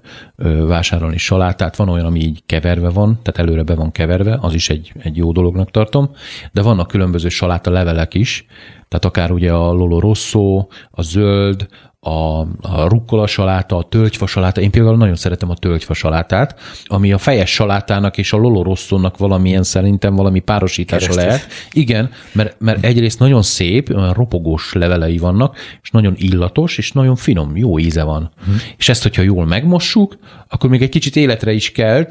[0.67, 1.75] vásárolni salátát.
[1.75, 5.17] Van olyan, ami így keverve van, tehát előre be van keverve, az is egy, egy
[5.17, 6.09] jó dolognak tartom,
[6.51, 8.45] de vannak különböző saláta levelek is,
[8.87, 11.67] tehát akár ugye a Lolo Rosso, a zöld,
[12.07, 14.61] a, a rukkola saláta, a tölgyfa saláta.
[14.61, 19.63] Én például nagyon szeretem a tölgyfa salátát, ami a fejes salátának és a lolorosszónak valamilyen
[19.63, 21.25] szerintem valami párosítása Keresztes.
[21.25, 21.47] lehet.
[21.71, 27.15] Igen, mert, mert egyrészt nagyon szép, olyan ropogós levelei vannak, és nagyon illatos, és nagyon
[27.15, 28.31] finom, jó íze van.
[28.45, 28.55] Hmm.
[28.77, 30.17] És ezt, hogyha jól megmossuk,
[30.47, 32.07] akkor még egy kicsit életre is kell,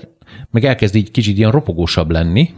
[0.51, 2.55] meg elkezd így kicsit ilyen ropogósabb lenni,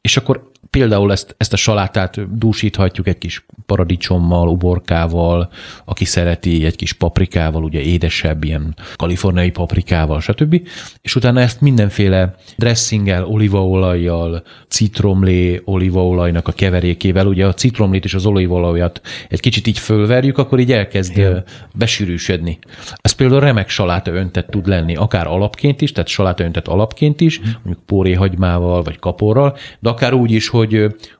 [0.00, 5.50] és akkor például ezt, ezt a salátát dúsíthatjuk egy kis paradicsommal, uborkával,
[5.84, 10.68] aki szereti egy kis paprikával, ugye édesebb, ilyen kaliforniai paprikával, stb.
[11.02, 18.26] És utána ezt mindenféle dressinggel, olívaolajjal, citromlé olívaolajnak a keverékével, ugye a citromlét és az
[18.26, 21.44] olívaolajat egy kicsit így fölverjük, akkor így elkezd Igen.
[21.74, 22.58] besűrűsödni.
[23.00, 27.40] Ez például remek saláta öntet tud lenni, akár alapként is, tehát saláta öntet alapként is,
[27.40, 30.63] mondjuk póréhagymával vagy kaporral, de akár úgy is, hogy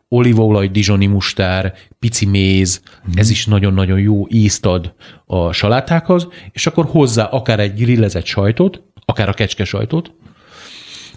[0.09, 3.13] olívaolaj, dizsoni mustár, pici méz, mm.
[3.15, 4.95] ez is nagyon-nagyon jó ízt ad
[5.27, 10.13] a salátákhoz, és akkor hozzá akár egy grillezett sajtot, akár a kecske sajtot,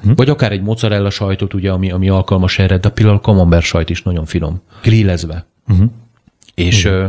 [0.07, 0.11] mm.
[0.15, 3.89] vagy akár egy mozzarella sajtot, ugye, ami, ami alkalmas erre, de például a camembert sajt
[3.89, 5.47] is nagyon finom, grillezve.
[5.73, 5.85] Mm.
[6.55, 7.05] És mm.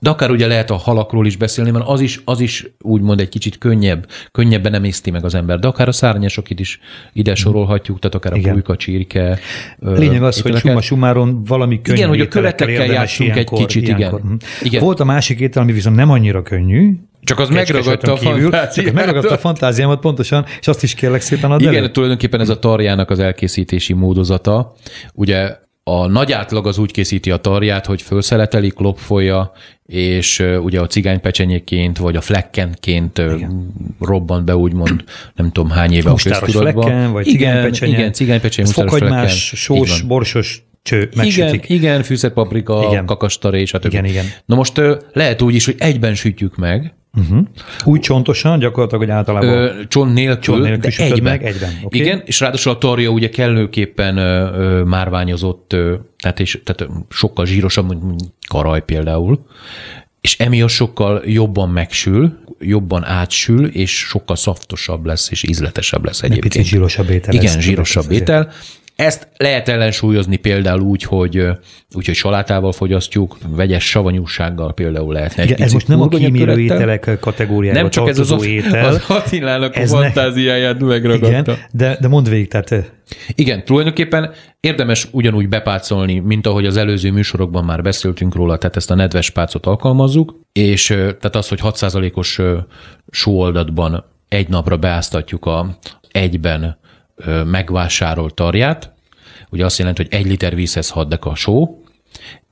[0.00, 3.28] De akár ugye lehet a halakról is beszélni, mert az is, az is úgymond egy
[3.28, 5.58] kicsit könnyebb, könnyebben nem észti meg az ember.
[5.58, 6.80] De akár a szárnyasok is
[7.12, 8.50] ide sorolhatjuk, tehát akár Igen.
[8.50, 9.38] a pulyka, csirke.
[9.78, 13.88] Lényeg az, hogy summa sumáron valami könnyű Igen, hogy a követekkel játszunk ilyenkor, egy kicsit,
[13.88, 14.20] ilyenkor.
[14.24, 14.40] igen.
[14.62, 14.82] igen.
[14.82, 18.94] Volt a másik étel, ami viszont nem annyira könnyű, csak az megragadta a fantáziámat.
[18.94, 21.90] Megragadta a fantáziámat pontosan, és azt is kérlek szépen ad Igen, elő.
[21.90, 24.74] tulajdonképpen ez a tarjának az elkészítési módozata.
[25.14, 25.56] Ugye
[25.88, 29.52] a nagy átlag az úgy készíti a tarját, hogy felszeleteli, klopfolja,
[29.86, 33.22] és ugye a cigánypecsenyéként, vagy a flekkenként
[34.00, 36.82] robban be, úgymond, nem tudom hány éve mustáros a köztudatban.
[36.82, 41.64] Flekken, vagy igen, igen, cigánypecsenye, fokagymás, sós, borsos cső, megsütik.
[41.64, 43.06] Igen, igen fűszerpaprika, igen.
[43.06, 43.84] kakastaré, stb.
[43.84, 44.24] Igen, igen.
[44.46, 44.80] Na most
[45.12, 47.46] lehet úgy is, hogy egyben sütjük meg, Uh-huh.
[47.84, 51.22] Úgy csontosan, gyakorlatilag, hogy általában ö, csont nélkül, csont nélkül de egyben.
[51.22, 51.70] Meg, egyben.
[51.82, 52.00] Okay.
[52.00, 57.46] Igen, és ráadásul a tarja ugye kellőképpen ö, ö, márványozott, ö, tehát, és, tehát sokkal
[57.46, 59.46] zsírosabb, mint karaj például,
[60.20, 66.44] és emiatt sokkal jobban megsül, jobban átsül, és sokkal szaftosabb lesz, és ízletesebb lesz egyébként.
[66.44, 67.34] Egy picit zsírosabb étel.
[67.34, 68.52] Igen, zsírosabb étel.
[68.98, 71.46] Ezt lehet ellensúlyozni például úgy, hogy,
[71.94, 75.44] úgy, hogy salátával fogyasztjuk, vegyes savanyúsággal például lehetne.
[75.44, 78.88] Igen, ez most nem a kímélő ételek kategóriájába Nem csak ez az, étel.
[78.88, 81.28] az Attilának a fantáziáját megragadta.
[81.28, 82.92] Igen, de, de mondd végig, tehát...
[83.34, 84.30] Igen, tulajdonképpen
[84.60, 89.30] érdemes ugyanúgy bepácolni, mint ahogy az előző műsorokban már beszéltünk róla, tehát ezt a nedves
[89.30, 92.40] pácot alkalmazzuk, és tehát az, hogy 6%-os
[93.10, 95.78] sóoldatban egy napra beáztatjuk a
[96.12, 96.78] egyben
[97.44, 98.92] megvásárolt tarját,
[99.50, 101.82] ugye azt jelenti, hogy egy liter vízhez 6 deka só,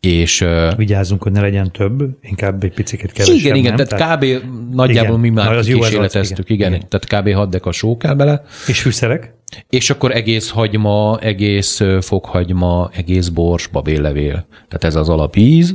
[0.01, 0.47] és...
[0.77, 3.87] Vigyázzunk, hogy ne legyen több, inkább egy picit kevesebb, Igen, igen, nem?
[3.87, 4.25] tehát kb.
[4.73, 7.35] nagyjából igen, mi már kísérleteztük, igen, igen, igen, tehát kb.
[7.35, 8.43] 6 deka só kell bele.
[8.67, 9.35] És fűszerek?
[9.69, 14.47] És akkor egész hagyma, egész fokhagyma, egész bors, babéllevél.
[14.51, 15.75] Tehát ez az alapíz.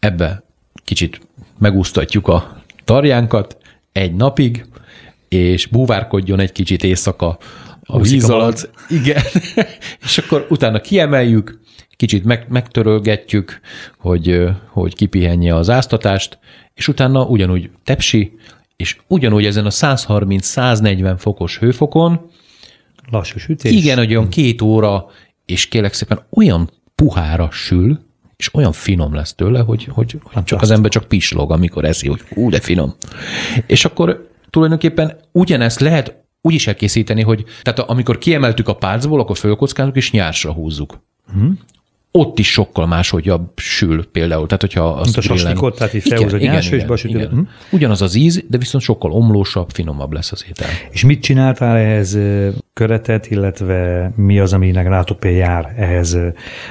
[0.00, 0.42] Ebbe
[0.84, 1.20] kicsit
[1.58, 3.56] megúsztatjuk a tarjánkat
[3.92, 4.66] egy napig,
[5.28, 7.38] és búvárkodjon egy kicsit éjszaka
[7.84, 8.70] a víz alatt.
[8.88, 9.22] Igen.
[10.04, 11.60] és akkor utána kiemeljük,
[11.96, 13.60] kicsit meg, megtörölgetjük,
[13.98, 16.38] hogy, hogy kipihenje az áztatást,
[16.74, 18.32] és utána ugyanúgy tepsi,
[18.76, 22.30] és ugyanúgy ezen a 130-140 fokos hőfokon
[23.10, 23.72] Lassú sütés.
[23.72, 25.06] Igen, hogy olyan két óra,
[25.46, 28.00] és kérlek szépen olyan puhára sül,
[28.36, 32.08] és olyan finom lesz tőle, hogy, hogy, hogy csak az ember csak pislog, amikor eszi,
[32.08, 32.94] hogy ú, de finom.
[33.66, 39.36] És akkor tulajdonképpen ugyanezt lehet úgy is elkészíteni, hogy tehát amikor kiemeltük a pálcból, akkor
[39.36, 41.00] fölkockázunk és nyársra húzzuk.
[41.32, 41.58] Hmm
[42.16, 44.46] ott is sokkal máshogy sül például.
[44.46, 47.32] Tehát, hogyha az a saslikot, tehát így felhúz a nyársősbe, igen, igen.
[47.32, 47.46] Uh-huh.
[47.70, 50.68] Ugyanaz az íz, de viszont sokkal omlósabb, finomabb lesz az étel.
[50.90, 52.18] És mit csináltál ehhez
[52.74, 56.18] köretet, illetve mi az, aminek látok jár ehhez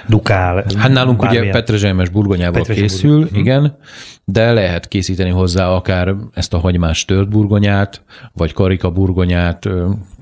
[0.08, 0.66] dukál?
[0.78, 1.44] Hát nálunk bármilyen...
[1.44, 3.40] ugye petrezselymes burgonyával Petrezsely készül, burgony.
[3.40, 3.78] igen,
[4.26, 9.60] de lehet készíteni hozzá akár ezt a hagymás tört burgonyát, vagy karika burgonyát,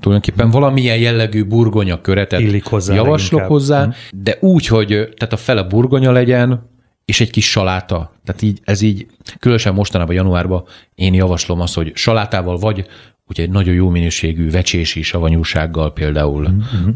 [0.00, 3.50] tulajdonképpen valamilyen jellegű burgonya köretet Illik hozzá javaslok leginkább.
[3.50, 3.92] hozzá, hmm.
[4.12, 6.70] de úgy, hogy tehát a fele burgonya legyen,
[7.04, 8.12] és egy kis saláta.
[8.24, 9.06] Tehát így, ez így,
[9.38, 10.64] különösen mostanában januárban
[10.94, 12.86] én javaslom azt, hogy salátával vagy
[13.28, 16.90] ugye egy nagyon jó minőségű vecsési savanyúsággal például mm-hmm.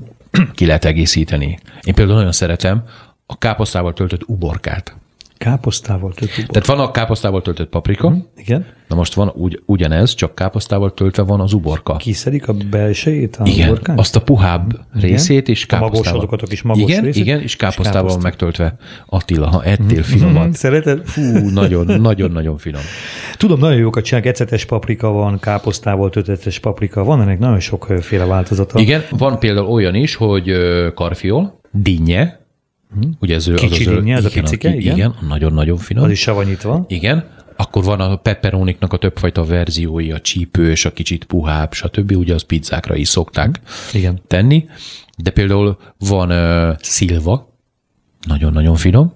[0.55, 1.59] ki lehet egészíteni.
[1.83, 2.85] Én például nagyon szeretem
[3.27, 4.97] a káposztával töltött uborkát.
[5.39, 6.47] Káposztával töltött.
[6.47, 8.67] Tehát van a káposztával töltött paprika, mm, igen.
[8.89, 11.97] na most van ugy, ugyanez, csak káposztával töltve van az uborka.
[11.97, 13.99] Kiszedik a belsejét a igen, uborkán?
[13.99, 15.11] azt a puhább igen.
[15.11, 16.01] részét, és káposztával.
[16.01, 18.23] A magos, azokat a kis magos igen, részét, igen, és káposztával és káposztál.
[18.23, 18.77] megtöltve.
[19.07, 20.03] Attila, ha ettél mm.
[20.03, 20.53] finomat.
[20.65, 21.01] Szereted?
[21.05, 22.83] Fú, nagyon, nagyon, nagyon finom.
[23.37, 28.79] Tudom, nagyon jókat csinálnak, ecetes paprika van, káposztával töltetes paprika, van ennek nagyon sokféle változata.
[28.79, 30.53] Igen, van például olyan is, hogy
[30.95, 32.46] karfiol, dinnye,
[33.01, 33.17] Hmm.
[33.21, 34.97] Ugye ez Kicsi az, az, az, az a picike, igen.
[34.97, 36.05] Igen, nagyon-nagyon finom.
[36.05, 36.85] Az is savanyítva.
[36.89, 37.35] Igen.
[37.57, 42.11] Akkor van a pepperoniknak a többfajta verziói, a csípős, a kicsit puhább, stb.
[42.17, 44.01] Ugye az pizzákra is szokták hmm.
[44.01, 44.21] igen.
[44.27, 44.69] tenni.
[45.17, 47.53] De például van uh, szilva,
[48.27, 49.13] nagyon-nagyon finom,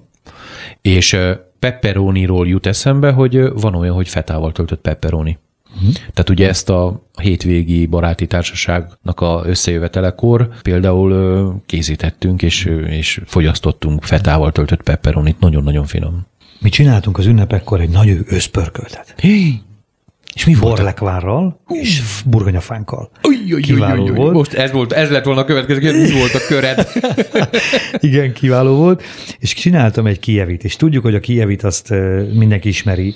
[0.83, 5.39] és uh, pepperoniról jut eszembe, hogy uh, van olyan, hogy fetával töltött pepperoni.
[5.75, 5.93] Uh-huh.
[5.93, 14.53] Tehát ugye ezt a hétvégi baráti társaságnak a összejövetelekor például készítettünk és, és fogyasztottunk fetával
[14.53, 16.27] töltött pepperonit, nagyon-nagyon finom.
[16.61, 19.15] Mi csináltunk az ünnepekkor egy nagy őszpörköltet.
[20.35, 20.75] És mi volt?
[20.75, 23.11] Borlekvárral és burgonyafánkkal.
[23.61, 24.33] Kiváló volt.
[24.33, 26.89] Most ez, volt, ez lett volna a következő, mi volt a köred?
[28.09, 29.03] Igen, kiváló volt.
[29.39, 31.91] És csináltam egy kijevit, és tudjuk, hogy a kijevit azt
[32.33, 33.15] mindenki ismeri,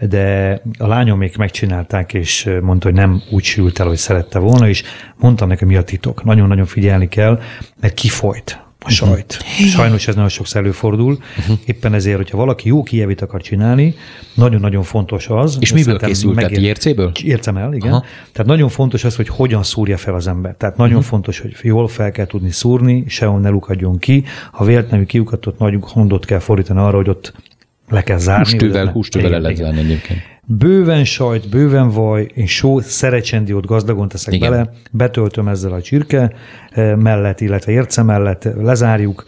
[0.00, 4.68] de a lányom még megcsinálták, és mondta, hogy nem úgy sült el, hogy szerette volna,
[4.68, 4.82] és
[5.16, 6.24] mondtam nekem, mi a titok.
[6.24, 7.40] Nagyon-nagyon figyelni kell,
[7.80, 8.94] mert kifolyt a mhm.
[8.94, 9.38] sajt.
[9.40, 9.66] Uh-huh.
[9.66, 11.18] Sajnos ez nagyon sokszor előfordul.
[11.38, 11.58] Uh-huh.
[11.64, 13.94] Éppen ezért, hogyha valaki jó kijevit akar csinálni,
[14.34, 15.56] nagyon-nagyon fontos az.
[15.60, 16.34] És miből készült?
[16.34, 16.50] Megér...
[16.50, 17.12] Tehát ércéből?
[17.22, 17.92] Ércem el, igen.
[17.92, 18.04] Aha.
[18.32, 20.54] Tehát nagyon fontos az, hogy hogyan szúrja fel az ember.
[20.54, 21.08] Tehát nagyon uh-huh.
[21.08, 24.24] fontos, hogy jól fel kell tudni szúrni, sehol ne lukadjon ki.
[24.52, 27.32] Ha véletlenül kiukatott nagy gondot kell fordítani arra, hogy ott
[27.88, 28.44] le kell zárni.
[28.44, 30.20] Hústővel, hústővel le lehet zárni egyébként.
[30.46, 34.50] Bőven sajt, bőven vaj, én só, szerecsendiót gazdagon teszek Igen.
[34.50, 36.32] bele, betöltöm ezzel a csirke
[36.70, 39.24] eh, mellett, illetve érce mellett, lezárjuk,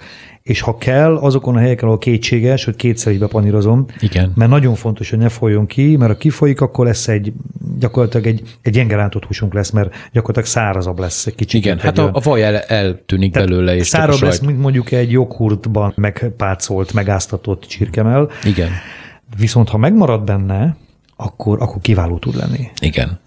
[0.46, 4.32] és ha kell, azokon a helyeken, ahol kétséges, hogy kétszer is bepanírozom, Igen.
[4.34, 7.32] mert nagyon fontos, hogy ne folyjon ki, mert ha kifolyik, akkor lesz egy
[7.78, 11.64] gyakorlatilag egy, egy gyenge rántott húsunk lesz, mert gyakorlatilag szárazabb lesz egy kicsit.
[11.64, 13.76] Igen, hát a, a vaj el, eltűnik Tehát belőle.
[13.76, 18.30] És szárabb lesz, mint mondjuk egy joghurtban megpácolt, megáztatott csirkemel.
[18.44, 18.70] Igen.
[19.38, 20.76] Viszont ha megmarad benne,
[21.16, 22.68] akkor, akkor kiváló tud lenni.
[22.80, 23.18] Igen.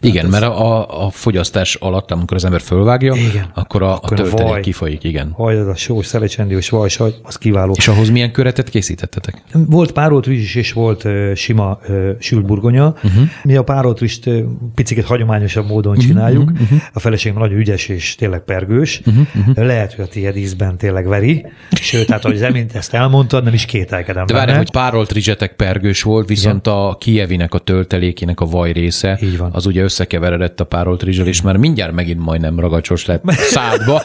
[0.00, 3.50] Igen, hát mert a, a fogyasztás alatt, amikor az ember fölvágja, igen.
[3.54, 5.34] akkor a, akkor a töltelék vaj, kifolyik, igen.
[5.36, 7.74] Vaj, az a sós, szelecsendiós vajsagy, az kiváló.
[7.76, 9.42] És ahhoz milyen köretet készítettetek?
[9.52, 12.86] Volt párolt rizs és volt uh, sima uh, sült burgonya.
[12.86, 13.22] Uh-huh.
[13.42, 14.38] Mi a párolt rizst uh,
[14.74, 16.50] picit hagyományosabb módon uh-huh, csináljuk.
[16.50, 16.78] Uh-huh.
[16.92, 19.00] A feleségem nagyon ügyes és tényleg pergős.
[19.06, 19.64] Uh-huh, uh-huh.
[19.66, 21.46] Lehet, hogy a tiéd ízben tényleg veri.
[21.80, 24.26] Sőt, tehát, hogy emint ezt elmondtad, nem is kételkedem.
[24.26, 26.78] De várj, hogy párolt rizsetek pergős volt, viszont Igen.
[26.78, 29.20] a kievinek a töltelékének a vaj része,
[29.50, 34.02] az ugye összekeveredett a párolt rizsel, és már mindjárt megint majdnem ragacsos lett szádba.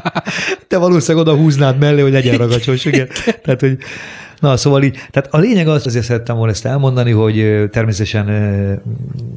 [0.68, 3.08] Te valószínűleg oda húznád mellé, hogy legyen ragacsos, igen.
[3.44, 3.78] Tehát, hogy
[4.42, 8.26] Na, szóval így, tehát a lényeg az, azért szerettem volna ezt elmondani, hogy természetesen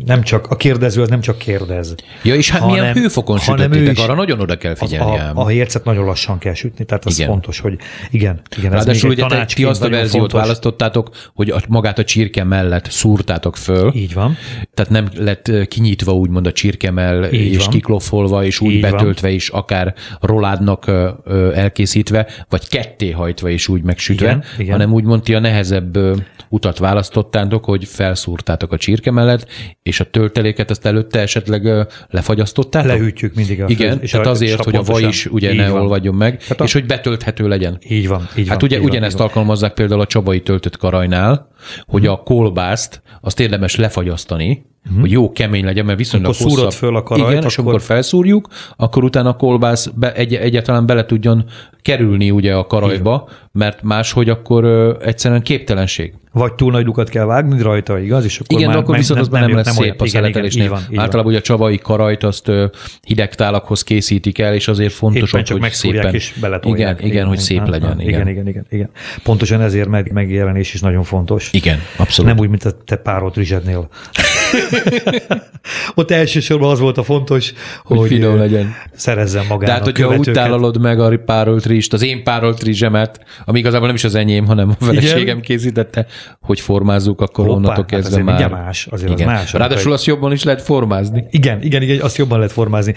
[0.06, 1.96] nem csak a kérdező az nem csak kérdez.
[2.24, 5.18] Ja, és hát hanem, milyen hőfokon sütöttétek, arra nagyon oda kell figyelni.
[5.18, 7.30] A, a hércet nagyon lassan kell sütni, tehát az igen.
[7.30, 7.78] fontos, hogy
[8.12, 8.42] igen.
[8.58, 10.40] igen Ráadásul ugye te, ti azt a verziót fontos.
[10.40, 13.92] választottátok, hogy a, magát a csirke mellett szúrtátok föl.
[13.96, 14.38] Így van.
[14.74, 17.70] Tehát nem lett kinyitva úgymond a csirkemell, és van.
[17.70, 19.36] kikloffolva, és úgy Így betöltve van.
[19.36, 20.92] is, akár roládnak
[21.54, 24.76] elkészítve, vagy ketté hajtva és úgy megsütve, igen, igen.
[24.96, 25.98] Úgymond ti a nehezebb
[26.50, 29.48] utat választottátok, hogy felszúrtátok a csirke mellett,
[29.84, 32.92] és a tölteléket ezt előtte esetleg lefagyasztottátok?
[32.92, 35.82] Lehűtjük mindig a Igen, és tehát azért, hogy a vaj is ugye ne van.
[35.82, 36.80] olvadjon meg, tehát és a...
[36.80, 37.78] hogy betölthető legyen.
[37.88, 38.28] Így van.
[38.38, 41.54] Így hát van, ugye így ugyanezt van, alkalmazzák például a csabai töltött karajnál,
[41.88, 45.02] hogy a kolbászt azt érdemes lefagyasztani, uh-huh.
[45.02, 46.72] hogy jó kemény legyen, mert viszonylag akkor hosszabb.
[46.72, 47.52] föl a karajt, Igen, akkor...
[47.52, 48.48] és amikor felszúrjuk,
[48.78, 51.46] akkor utána a kolbász be, egy, egyáltalán bele tudjon
[51.82, 53.38] kerülni ugye a karajba, Igen.
[53.52, 56.14] mert máshogy akkor ö, egyszerűen képtelenség.
[56.36, 58.26] Vagy túl nagy lukat kell vágni rajta, igaz?
[58.26, 60.08] És akkor igen, már de akkor viszont az nem, nem lesz nem szép olyan, a
[60.08, 60.66] szeletelésnél.
[60.66, 62.52] Igen, igen, Általában ugye a csabai karajt azt
[63.02, 66.14] hideg tálakhoz készítik el, és azért fontos, Éppen csak hogy szépen...
[66.14, 66.80] és beletolják.
[66.80, 68.00] Igen, igen, igen, hogy szép legyen.
[68.00, 68.10] Igen.
[68.10, 68.90] igen, igen, igen, igen.
[69.24, 71.50] Pontosan ezért meg, megjelenés is nagyon fontos.
[71.54, 72.32] Igen, abszolút.
[72.32, 73.90] Nem úgy, mint a te párolt rizsednél.
[75.96, 78.74] Ott elsősorban az volt a fontos, hogy, hogy finom legyen.
[78.94, 83.60] Szerezzen magának Tehát, hogyha úgy tálalod meg a párolt rizst, az én párolt rizsemet, ami
[83.60, 85.42] igazából nem is az enyém, hanem a feleségem Igen.
[85.42, 86.06] készítette,
[86.42, 88.50] hogy formázzuk, akkor Hoppá, onnantól hát kezdve már.
[88.50, 89.28] más, azért igen.
[89.28, 89.54] az más.
[89.54, 91.26] Ráadásul azt jobban is lehet formázni.
[91.30, 92.94] Igen, igen, igen, azt jobban lehet formázni.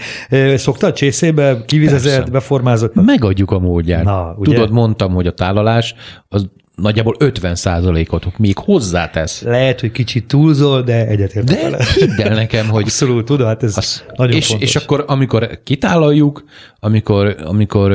[0.55, 2.93] Szoktad csészébe, kivizezett, beformázott?
[2.93, 4.03] Megadjuk a módját.
[4.03, 4.53] Na, ugye?
[4.53, 5.95] Tudod, mondtam, hogy a tálalás
[6.27, 6.49] az
[6.81, 9.41] nagyjából 50 százalékot még hozzátesz.
[9.41, 11.85] Lehet, hogy kicsit túlzol, de egyetértek De vele.
[11.95, 12.81] hidd el nekem, hogy...
[12.89, 14.69] Abszolút, tudod, hát ez az, nagyon és, fontos.
[14.69, 16.43] És akkor, amikor kitálaljuk,
[16.79, 17.93] amikor, amikor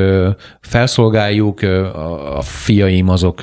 [0.61, 1.61] felszolgáljuk,
[2.35, 3.41] a fiaim azok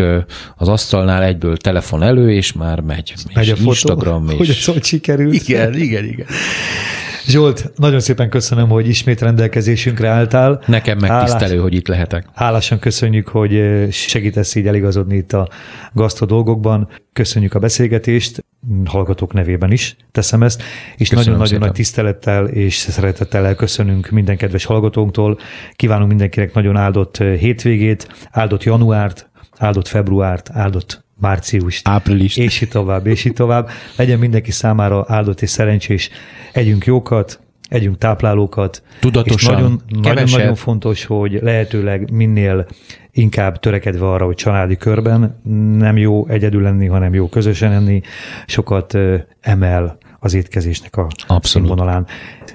[0.56, 3.14] az asztalnál egyből telefon elő, és már megy.
[3.34, 4.26] Megy és a Instagram.
[4.26, 4.38] Fotó, és...
[4.38, 5.34] Hogy ez hogy sikerült.
[5.34, 6.26] Igen, igen, igen.
[7.26, 10.62] Zsolt, nagyon szépen köszönöm, hogy ismét rendelkezésünkre álltál.
[10.66, 12.26] Nekem megtisztelő, Hálás, hogy itt lehetek.
[12.34, 15.48] Hálásan köszönjük, hogy eh, segítesz így eligazodni itt a
[15.92, 16.88] gasztro dolgokban.
[17.12, 18.44] Köszönjük a beszélgetést,
[18.84, 20.62] hallgatók nevében is teszem ezt,
[20.96, 25.38] és nagyon-nagyon nagy tisztelettel és szeretettel elköszönünk minden kedves hallgatónktól.
[25.76, 32.68] Kívánunk mindenkinek nagyon áldott eh, hétvégét, áldott januárt, áldott februárt, áldott március, április, és így
[32.68, 33.68] tovább, és így tovább.
[33.96, 36.10] Legyen mindenki számára áldott és szerencsés.
[36.52, 38.82] Együnk jókat, együnk táplálókat.
[39.00, 42.66] Tudatosan, és nagyon, nagyon, nagyon fontos, hogy lehetőleg minél
[43.12, 45.40] inkább törekedve arra, hogy családi körben
[45.78, 48.00] nem jó egyedül lenni, hanem jó közösen enni,
[48.46, 48.98] sokat
[49.40, 51.44] emel az étkezésnek a Abszolút.
[51.44, 52.06] színvonalán.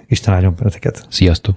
[0.07, 1.05] Isten áldjon benneteket.
[1.09, 1.55] Sziasztok!